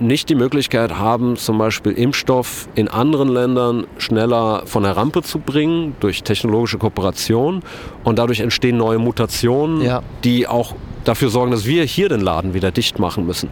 [0.00, 5.38] nicht die Möglichkeit haben, zum Beispiel Impfstoff in anderen Ländern schneller von der Rampe zu
[5.38, 7.62] bringen durch technologische Kooperation
[8.02, 10.02] und dadurch entstehen neue Mutationen, Ja.
[10.24, 13.48] die auch dafür sorgen, dass wir hier den Laden wieder dicht machen müssen.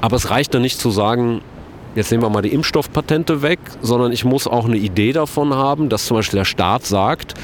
[0.00, 1.40] Aber es reicht dann nicht zu sagen,
[1.96, 5.88] jetzt nehmen wir mal die Impfstoffpatente weg, sondern ich muss auch eine Idee davon haben,
[5.88, 7.34] dass zum Beispiel der Staat sagt,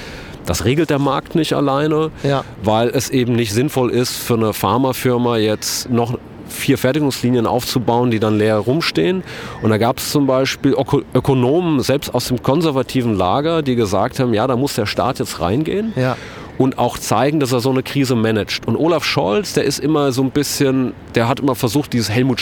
[0.46, 2.44] das regelt der Markt nicht alleine, Ja.
[2.62, 8.20] weil es eben nicht sinnvoll ist für eine Pharmafirma jetzt noch vier Fertigungslinien aufzubauen, die
[8.20, 9.24] dann leer rumstehen.
[9.62, 14.20] Und da gab es zum Beispiel Öko Ökonomen, selbst aus dem konservativen Lager, die gesagt
[14.20, 16.16] haben, ja, da muss der Staat jetzt reingehen Ja.
[16.56, 18.68] und auch zeigen, dass er so eine Krise managt.
[18.68, 22.40] Und Olaf Scholz, der ist immer so ein bisschen, der hat immer versucht, dieses Helmut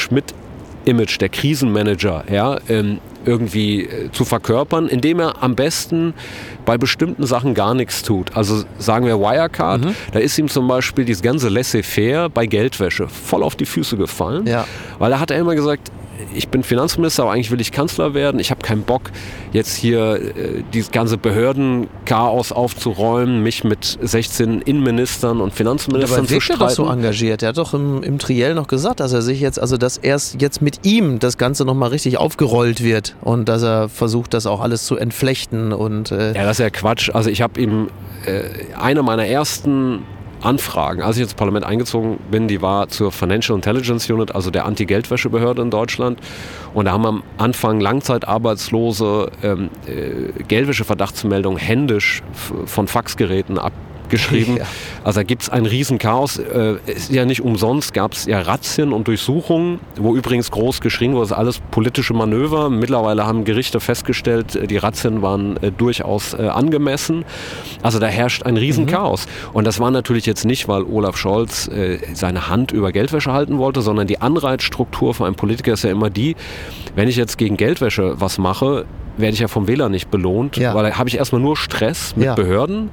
[0.85, 6.13] Schmidt-Image, der Krisenmanager, ja, ähm, irgendwie äh, zu verkörpern, indem er am besten
[6.67, 8.37] bei bestimmten Sachen gar nichts tut.
[8.37, 13.43] Also sagen wir Wirecard, da ist ihm zum Beispiel dieses ganze Laissez-faire bei Geldwäsche voll
[13.43, 14.67] auf die Füße gefallen, Ja.
[14.99, 15.91] weil da hat er immer gesagt,
[16.35, 18.41] ich bin Finanzminister, aber eigentlich will ich Kanzler werden.
[18.41, 19.11] Ich habe keinen Bock,
[19.53, 26.35] jetzt hier äh, dieses ganze Behördenchaos aufzuräumen, mich mit 16 Innenministern und Finanzministern Aber zu
[26.35, 27.01] wirkt er doch so streiten.
[27.01, 27.43] engagiert?
[27.43, 30.41] Er hat doch im, im Triell noch gesagt, dass er sich jetzt, also dass erst
[30.41, 34.61] jetzt mit ihm das Ganze nochmal richtig aufgerollt wird und dass er versucht, das auch
[34.61, 37.11] alles zu entflechten und äh, Ja, das ist ja Quatsch.
[37.13, 37.89] Also ich habe ihm
[38.27, 38.43] äh,
[38.79, 40.03] eine meiner ersten
[40.45, 44.67] Anfragen, als ich ins Parlament eingezogen bin, die war zur Financial Intelligence Unit, also der
[44.67, 46.21] Anti-Geldwäschebehörde in Deutschland.
[46.75, 52.23] Und da haben am Anfang Langzeitarbeitslose ähm, äh, Geldwäscheverdachtsmeldungen händisch
[52.67, 53.59] von Faxgeräten
[54.15, 54.57] abgeschrieben.
[54.59, 54.65] Ja.
[55.05, 56.39] Also da gibt es ein Riesenchaos.
[56.39, 61.13] Äh, ist ja nicht umsonst, gab es ja Razzien und Durchsuchungen, wo übrigens groß geschrien
[61.13, 62.71] wurde, das ist alles politische Manöver.
[62.71, 67.25] Mittlerweile haben Gerichte festgestellt, äh, die Razzien waren äh, durchaus äh, angemessen.
[67.83, 69.27] Also da herrscht ein Riesenchaos.
[69.53, 71.69] Und das war natürlich jetzt nicht, weil Olaf Scholz
[72.13, 76.11] seine Hand über Geldwäsche halten wollte, sondern die Anreizstruktur für einen Politiker ist ja immer
[76.11, 76.37] die,
[76.95, 78.85] wenn ich jetzt gegen Geldwäsche was mache,
[79.17, 80.75] werde ich ja vom Wähler nicht belohnt, Ja.
[80.75, 82.35] weil da habe ich erstmal nur Stress mit Ja.
[82.35, 82.91] Behörden.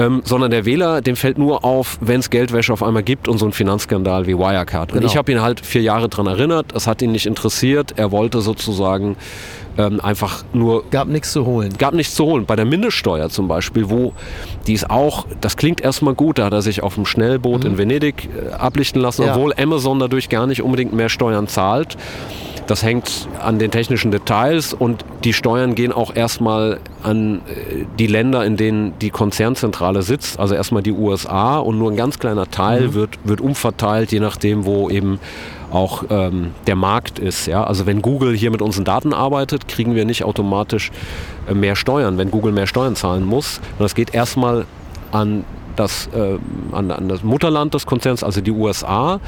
[0.00, 3.36] Ähm, sondern der Wähler, dem fällt nur auf, wenn es Geldwäsche auf einmal gibt und
[3.38, 4.92] so einen Finanzskandal wie Wirecard.
[4.92, 5.10] Und Genau.
[5.10, 8.40] ich habe ihn halt vier Jahre daran erinnert, es hat ihn nicht interessiert, er wollte
[8.40, 9.16] sozusagen
[9.78, 11.74] ähm, einfach nur gab nichts zu holen.
[11.78, 12.44] gab nichts zu holen.
[12.46, 14.12] Bei der Mindeststeuer zum Beispiel, wo
[14.66, 17.76] die ist auch, das klingt erstmal gut, da hat er sich auf dem Schnellboot in
[17.78, 19.28] Venedig äh, ablichten lassen, Mhm.
[19.28, 19.34] Ja.
[19.36, 21.96] obwohl Amazon dadurch gar nicht unbedingt mehr Steuern zahlt.
[22.70, 28.06] Das hängt an den technischen Details und die Steuern gehen auch erstmal an äh, die
[28.06, 32.48] Länder, in denen die Konzernzentrale sitzt, also erstmal die USA und nur ein ganz kleiner
[32.48, 32.94] Teil Mhm.
[32.94, 35.18] wird, wird umverteilt, je nachdem, wo eben
[35.72, 37.46] auch ähm, der Markt ist.
[37.46, 37.64] Ja?
[37.64, 40.92] Also wenn Google hier mit unseren Daten arbeitet, kriegen wir nicht automatisch
[41.48, 43.58] äh, mehr Steuern, wenn Google mehr Steuern zahlen muss.
[43.78, 44.64] Und das geht erstmal
[45.10, 46.38] an das, äh,
[46.70, 49.18] an, an das Mutterland des Konzerns, also die USA.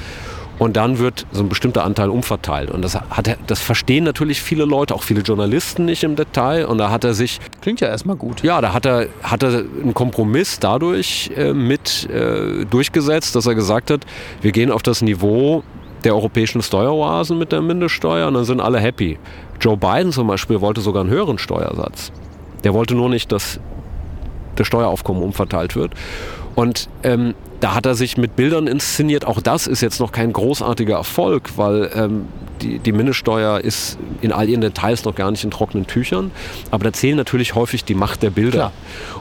[0.59, 2.71] Und dann wird so ein bestimmter Anteil umverteilt.
[2.71, 6.67] Und das, hat er, das verstehen natürlich viele Leute, auch viele Journalisten nicht im Detail.
[6.67, 8.43] Und da hat er sich Klingt ja erstmal gut.
[8.43, 13.55] ja, da hat er, hat er einen Kompromiss dadurch äh, mit äh, durchgesetzt, dass er
[13.55, 14.05] gesagt hat,
[14.41, 15.65] wir gehen auf das Niveau
[16.05, 19.19] der europäischen Steueroasen mit der Mindeststeuer und dann sind alle happy.
[19.61, 22.13] Joe Biden zum Beispiel wollte sogar einen höheren Steuersatz.
[22.65, 23.61] Der wollte nur nicht, dass
[24.57, 25.93] das Steueraufkommen umverteilt wird.
[26.55, 29.25] Und ähm, da hat er sich mit Bildern inszeniert.
[29.25, 32.27] Auch das ist jetzt noch kein großartiger Erfolg, weil ähm,
[32.61, 36.31] die, die Mindeststeuer ist in all ihren Details noch gar nicht in trockenen Tüchern.
[36.71, 38.51] Aber da zählen natürlich häufig die Macht der Bilder.
[38.59, 38.73] Klar.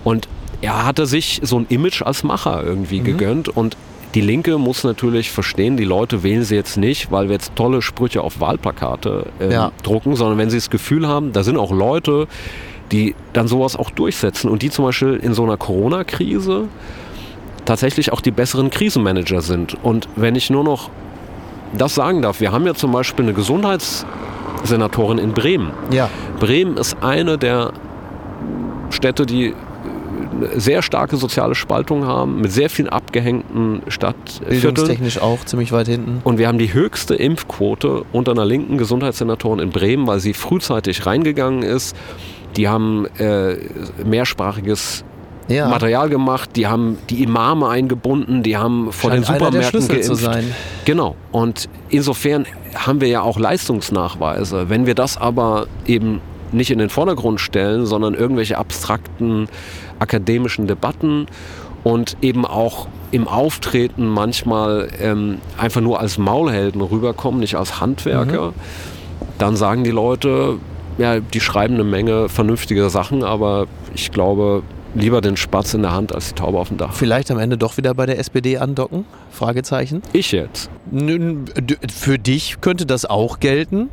[0.04, 0.28] Und
[0.62, 3.06] er hatte sich so ein Image als Macher irgendwie Mhm.
[3.06, 3.48] gegönnt.
[3.50, 3.78] Und
[4.16, 7.82] die Linke muss natürlich verstehen, die Leute wählen sie jetzt nicht, weil wir jetzt tolle
[7.82, 9.72] Sprüche auf Wahlplakate ähm, Ja.
[9.84, 12.28] drucken, sondern wenn sie das Gefühl haben, da sind auch Leute,
[12.92, 16.66] die dann sowas auch durchsetzen und die zum Beispiel in so einer Corona-Krise
[17.66, 19.78] tatsächlich auch die besseren Krisenmanager sind.
[19.84, 20.90] Und wenn ich nur noch
[21.78, 25.72] das sagen darf, wir haben ja zum Beispiel eine Gesundheitssenatorin in Bremen.
[25.92, 26.10] Ja.
[26.40, 27.72] Bremen ist eine der
[28.90, 29.54] Städte, die
[30.56, 34.62] sehr starke soziale Spaltung haben, mit sehr vielen abgehängten Stadtvierteln.
[34.62, 36.22] Bildungstechnisch auch ziemlich weit hinten.
[36.24, 41.06] Und wir haben die höchste Impfquote unter einer linken Gesundheitssenatorin in Bremen, weil sie frühzeitig
[41.06, 41.96] reingegangen ist.
[42.58, 43.56] Die haben äh,
[44.04, 45.06] mehrsprachiges
[45.48, 45.68] Ja.
[45.68, 50.12] Material gemacht, die haben die Imame eingebunden, die haben vor Scheint den Supermärkten Schlüssel zu
[50.14, 50.24] geimpft.
[50.24, 50.56] sein.
[50.86, 51.16] Genau.
[51.32, 54.70] Und insofern haben wir ja auch Leistungsnachweise.
[54.70, 56.22] Wenn wir das aber eben
[56.52, 59.48] nicht in den Vordergrund stellen, sondern irgendwelche abstrakten
[60.00, 61.28] akademischen Debatten
[61.84, 68.48] und eben auch im Auftreten manchmal ähm, einfach nur als Maulhelden rüberkommen, nicht als Handwerker,
[68.50, 68.54] Mhm.
[69.38, 70.58] dann sagen die Leute,
[70.98, 74.64] ja, die schreiben eine Menge vernünftige Sachen, aber ich glaube,
[74.96, 76.94] lieber den Spatz in der Hand als die Taube auf dem Dach.
[76.94, 79.06] Vielleicht am Ende doch wieder bei der SPD andocken?
[79.32, 80.02] Fragezeichen.
[80.14, 80.70] Ich jetzt.
[81.94, 83.90] Für dich könnte das auch gelten,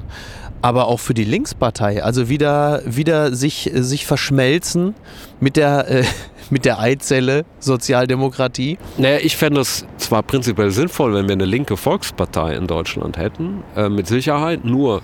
[0.63, 2.03] aber auch für die Linkspartei.
[2.03, 4.95] Also wieder, wieder sich, sich verschmelzen
[5.41, 6.05] mit der, äh,
[6.51, 8.79] mit der Eizelle Sozialdemokratie.
[8.97, 13.63] Naja, ich fände es zwar prinzipiell sinnvoll, wenn wir eine linke Volkspartei in Deutschland hätten,
[13.77, 15.03] äh, mit Sicherheit, nur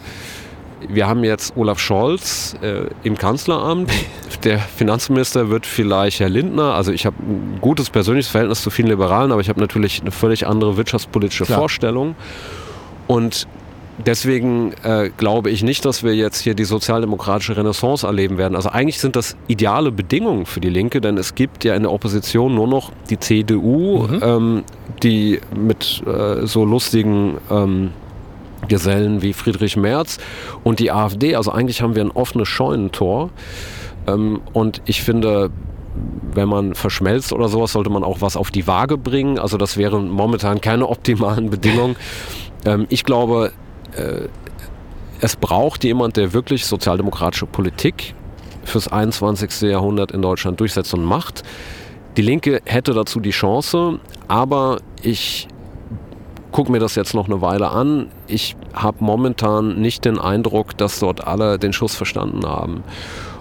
[0.89, 3.91] wir haben jetzt Olaf Scholz äh, im Kanzleramt.
[4.45, 6.75] Der Finanzminister wird vielleicht Herr Lindner.
[6.75, 10.11] Also ich habe ein gutes persönliches Verhältnis zu vielen Liberalen, aber ich habe natürlich eine
[10.11, 11.59] völlig andere wirtschaftspolitische Klar.
[11.59, 12.15] Vorstellung.
[13.07, 13.47] Und
[14.05, 18.57] deswegen äh, glaube ich nicht, dass wir jetzt hier die sozialdemokratische Renaissance erleben werden.
[18.57, 21.93] Also eigentlich sind das ideale Bedingungen für die Linke, denn es gibt ja in der
[21.93, 24.65] Opposition nur noch die CDU, ähm,
[25.03, 27.91] die mit äh, so lustigen ähm,
[28.69, 30.19] Gesellen wie Friedrich Merz
[30.63, 31.37] und die AfD.
[31.37, 33.31] Also eigentlich haben wir ein offenes Scheunentor.
[34.07, 35.51] Ähm, und ich finde,
[36.33, 39.39] wenn man verschmelzt oder sowas, sollte man auch was auf die Waage bringen.
[39.39, 41.97] Also das wären momentan keine optimalen Bedingungen.
[42.65, 43.53] Ähm, ich glaube,
[43.97, 44.29] äh,
[45.21, 48.15] es braucht jemand, der wirklich sozialdemokratische Politik
[48.65, 49.63] fürs 21.
[49.63, 51.43] Jahrhundert in Deutschland durchsetzt und macht.
[52.17, 53.99] Die Linke hätte dazu die Chance,
[54.29, 55.49] aber ich
[56.55, 58.07] gucke mir das jetzt noch eine Weile an.
[58.29, 62.85] Ich habe momentan nicht den Eindruck, dass dort alle den Schuss verstanden haben.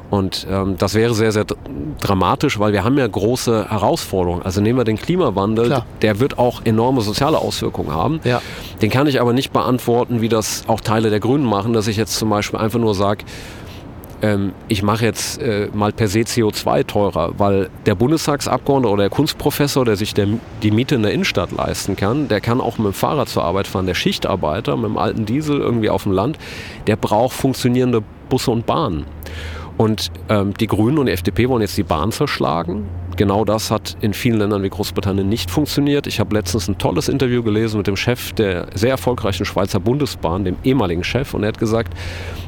[0.09, 1.57] Und ähm, das wäre sehr, sehr dr-
[1.99, 4.41] dramatisch, weil wir haben ja große Herausforderungen.
[4.41, 5.85] Also nehmen wir den Klimawandel, Klar.
[6.01, 8.19] der wird auch enorme soziale Auswirkungen haben.
[8.23, 8.41] Ja.
[8.81, 11.97] Den kann ich aber nicht beantworten, wie das auch Teile der Grünen machen, dass ich
[11.97, 13.25] jetzt zum Beispiel einfach nur sage,
[14.23, 19.09] ähm, ich mache jetzt äh, mal per se CO2 teurer, weil der Bundestagsabgeordnete oder der
[19.09, 20.27] Kunstprofessor, der sich der,
[20.63, 23.67] die Miete in der Innenstadt leisten kann, der kann auch mit dem Fahrrad zur Arbeit
[23.67, 23.85] fahren.
[23.85, 26.39] Der Schichtarbeiter mit dem alten Diesel irgendwie auf dem Land,
[26.87, 29.05] der braucht funktionierende Busse und Bahnen.
[29.75, 32.85] Und ähm, die Grünen und die FDP wollen jetzt die Bahn zerschlagen.
[33.15, 36.07] Genau das hat in vielen Ländern wie Großbritannien nicht funktioniert.
[36.07, 40.45] Ich habe letztens ein tolles Interview gelesen mit dem Chef der sehr erfolgreichen Schweizer Bundesbahn,
[40.45, 41.93] dem ehemaligen Chef, und er hat gesagt,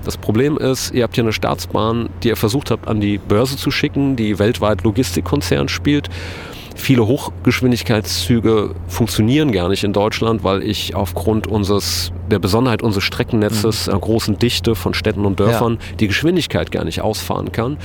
[0.04, 3.58] das Problem ist, ihr habt hier eine Staatsbahn, die ihr versucht habt an die Börse
[3.58, 6.10] zu schicken, die weltweit Logistikkonzern spielt.
[6.76, 13.88] Viele Hochgeschwindigkeitszüge funktionieren gar nicht in Deutschland, weil ich aufgrund unseres, der Besonderheit unseres Streckennetzes,
[13.88, 17.78] einer großen Dichte von Städten und Dörfern, die Geschwindigkeit gar nicht ausfahren kann.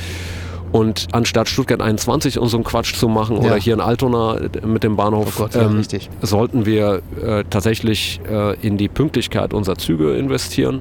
[0.73, 3.43] Und anstatt Stuttgart 21 und so einen Quatsch zu machen Ja.
[3.43, 6.09] oder hier in Altona mit dem Bahnhof, Oh Gott, ja, richtig.
[6.23, 10.81] sollten wir äh, tatsächlich äh, in die Pünktlichkeit unserer Züge investieren.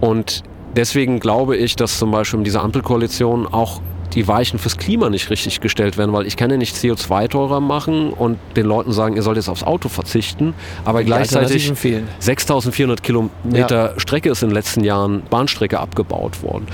[0.00, 0.42] Und
[0.74, 3.80] deswegen glaube ich, dass zum Beispiel in dieser Ampelkoalition auch
[4.14, 7.60] die Weichen fürs Klima nicht richtig gestellt werden, weil ich kann ja nicht CO2 teurer
[7.60, 10.54] machen und den Leuten sagen, ihr sollt jetzt aufs Auto verzichten,
[10.84, 12.08] aber Die gleichzeitig Alternativen fehlen.
[12.18, 16.66] 6400 Kilometer Strecke ist in den letzten Jahren Bahnstrecke abgebaut worden.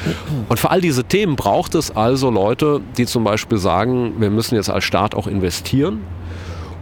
[0.49, 4.55] Und für all diese Themen braucht es also Leute, die zum Beispiel sagen, wir müssen
[4.55, 6.01] jetzt als Staat auch investieren.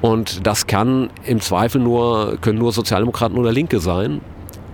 [0.00, 4.20] Und das kann im Zweifel nur, können nur Sozialdemokraten oder Linke sein.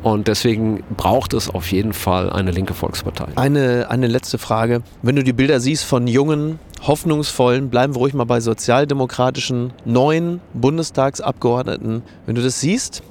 [0.02, 3.26] Und deswegen braucht es auf jeden Fall eine linke Volkspartei.
[3.36, 4.82] Eine, eine letzte Frage.
[5.02, 10.40] Wenn du die Bilder siehst von jungen, hoffnungsvollen, bleiben wir ruhig mal bei sozialdemokratischen neuen
[10.54, 12.02] Bundestagsabgeordneten.
[12.24, 13.02] Wenn du das siehst,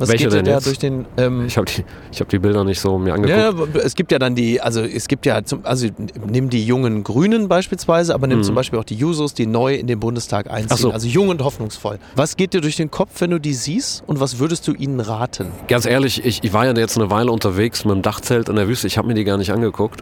[0.00, 0.66] was Welche geht denn da jetzt?
[0.66, 1.04] durch den...
[1.16, 3.74] Ähm, Ich habe die, ich hab die Bilder nicht so mir angeguckt.
[3.74, 5.86] ja, es gibt ja dann die, also es gibt ja, zum, also
[6.26, 8.44] nimm die jungen Grünen beispielsweise, aber nimm Mhm.
[8.44, 10.76] zum Beispiel auch die Jusos, die neu in den Bundestag einziehen.
[10.76, 10.90] So.
[10.90, 11.98] Also jung und hoffnungsvoll.
[12.16, 15.00] Was geht dir durch den Kopf, wenn du die siehst und was würdest du ihnen
[15.00, 15.48] raten?
[15.68, 18.66] Ganz ehrlich, ich, ich war ja jetzt eine Weile unterwegs mit dem Dachzelt in der
[18.68, 18.86] Wüste.
[18.86, 20.00] Ich habe mir die gar nicht angeguckt.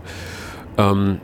[0.76, 1.18] Ähm,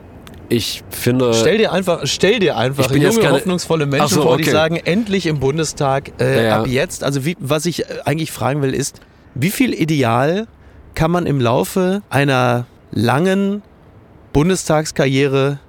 [0.49, 1.33] ich finde.
[1.33, 4.37] Stell dir einfach, stell dir einfach Ich bin junge, jetzt keine- hoffnungsvolle Menschen so, vor,
[4.37, 4.51] die okay.
[4.51, 6.59] sagen, endlich im Bundestag äh, Ja.
[6.61, 7.03] ab jetzt.
[7.03, 8.99] Also wie, was ich äh, eigentlich fragen will, ist,
[9.33, 10.47] wie viel Ideal
[10.93, 13.61] kann man im Laufe einer langen
[14.33, 15.59] Bundestagskarriere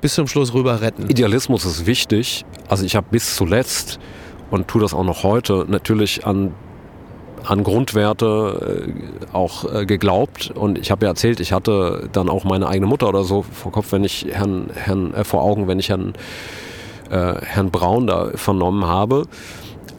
[0.00, 1.08] bis zum Schluss rüber retten?
[1.08, 2.44] Idealismus ist wichtig.
[2.68, 3.98] Also ich habe bis zuletzt
[4.50, 6.52] und tue das auch noch heute natürlich an
[7.44, 10.50] an Grundwerte äh, auch äh, geglaubt.
[10.54, 13.72] Und ich habe ja erzählt, ich hatte dann auch meine eigene Mutter oder so vor
[13.72, 16.14] Kopf, wenn ich Herrn, Herrn äh, vor Augen, wenn ich Herrn,
[17.10, 19.26] äh, Herrn Braun da vernommen habe.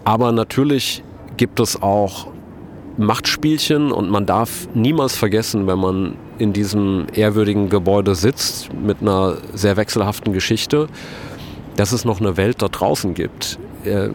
[0.06, 1.04] Aber natürlich
[1.38, 2.28] gibt es auch
[2.98, 9.38] Machtspielchen und man darf niemals vergessen, wenn man in diesem ehrwürdigen Gebäude sitzt mit einer
[9.54, 10.88] sehr wechselhaften Geschichte,
[11.76, 14.10] dass es noch eine Welt da draußen gibt, äh,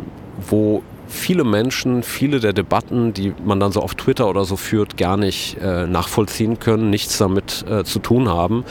[0.49, 4.97] wo viele Menschen, viele der Debatten, die man dann so auf Twitter oder so führt,
[4.97, 8.65] gar nicht äh, nachvollziehen können, nichts damit äh, zu tun haben.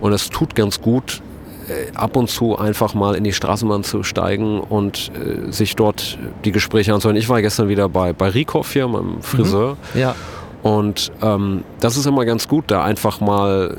[0.00, 1.22] Und es tut ganz gut,
[1.68, 6.18] äh, ab und zu einfach mal in die Straßenbahn zu steigen und äh, sich dort
[6.44, 7.16] die Gespräche anzuhören.
[7.16, 9.76] Ich war gestern wieder bei, bei Rikoff hier, meinem Friseur.
[9.94, 10.00] Mhm.
[10.00, 10.14] Ja.
[10.62, 13.76] Und ähm, das ist immer ganz gut, da einfach mal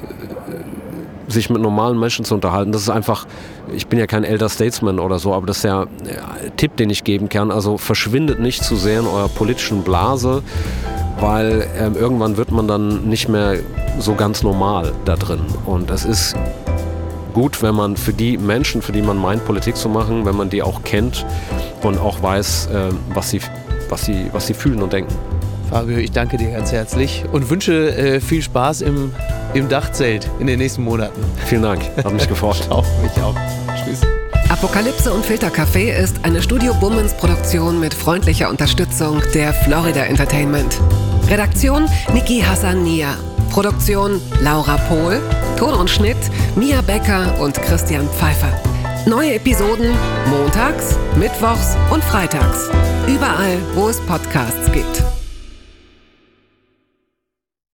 [1.27, 2.71] sich mit normalen Menschen zu unterhalten.
[2.71, 3.25] Das ist einfach,
[3.73, 6.89] ich bin ja kein Elder Statesman oder so, aber das ist der äh, Tipp, den
[6.89, 7.51] ich geben kann.
[7.51, 10.43] Also verschwindet nicht zu sehr in eurer politischen Blase,
[11.19, 13.57] weil ähm, irgendwann wird man dann nicht mehr
[13.99, 15.41] so ganz normal da drin.
[15.65, 16.35] Und es ist
[17.33, 20.49] gut, wenn man für die Menschen, für die man meint, Politik zu machen, wenn man
[20.49, 21.25] die auch kennt
[21.81, 23.41] und auch weiß, äh, was, sie,
[23.89, 25.13] was, sie, was sie fühlen und denken.
[25.73, 29.11] Fabio, ich danke dir ganz herzlich und wünsche äh, viel Spaß im,
[29.55, 31.19] im Dachzelt in den nächsten Monaten.
[31.47, 32.57] Vielen Dank, hat mich gefreut.
[32.63, 33.33] Ciao, mich auch.
[33.83, 34.01] Tschüss.
[34.49, 40.79] Apokalypse und Filtercafé ist eine Studio Bummens Produktion mit freundlicher Unterstützung der Florida Entertainment.
[41.27, 43.17] Redaktion Niki Hassania.
[43.49, 45.19] Produktion Laura Pohl.
[45.57, 46.17] Ton und Schnitt
[46.55, 48.53] Mia Becker und Christian Pfeiffer.
[49.07, 49.89] Neue Episoden
[50.29, 52.69] montags, mittwochs und freitags.
[53.07, 55.03] Überall, wo es Podcasts gibt.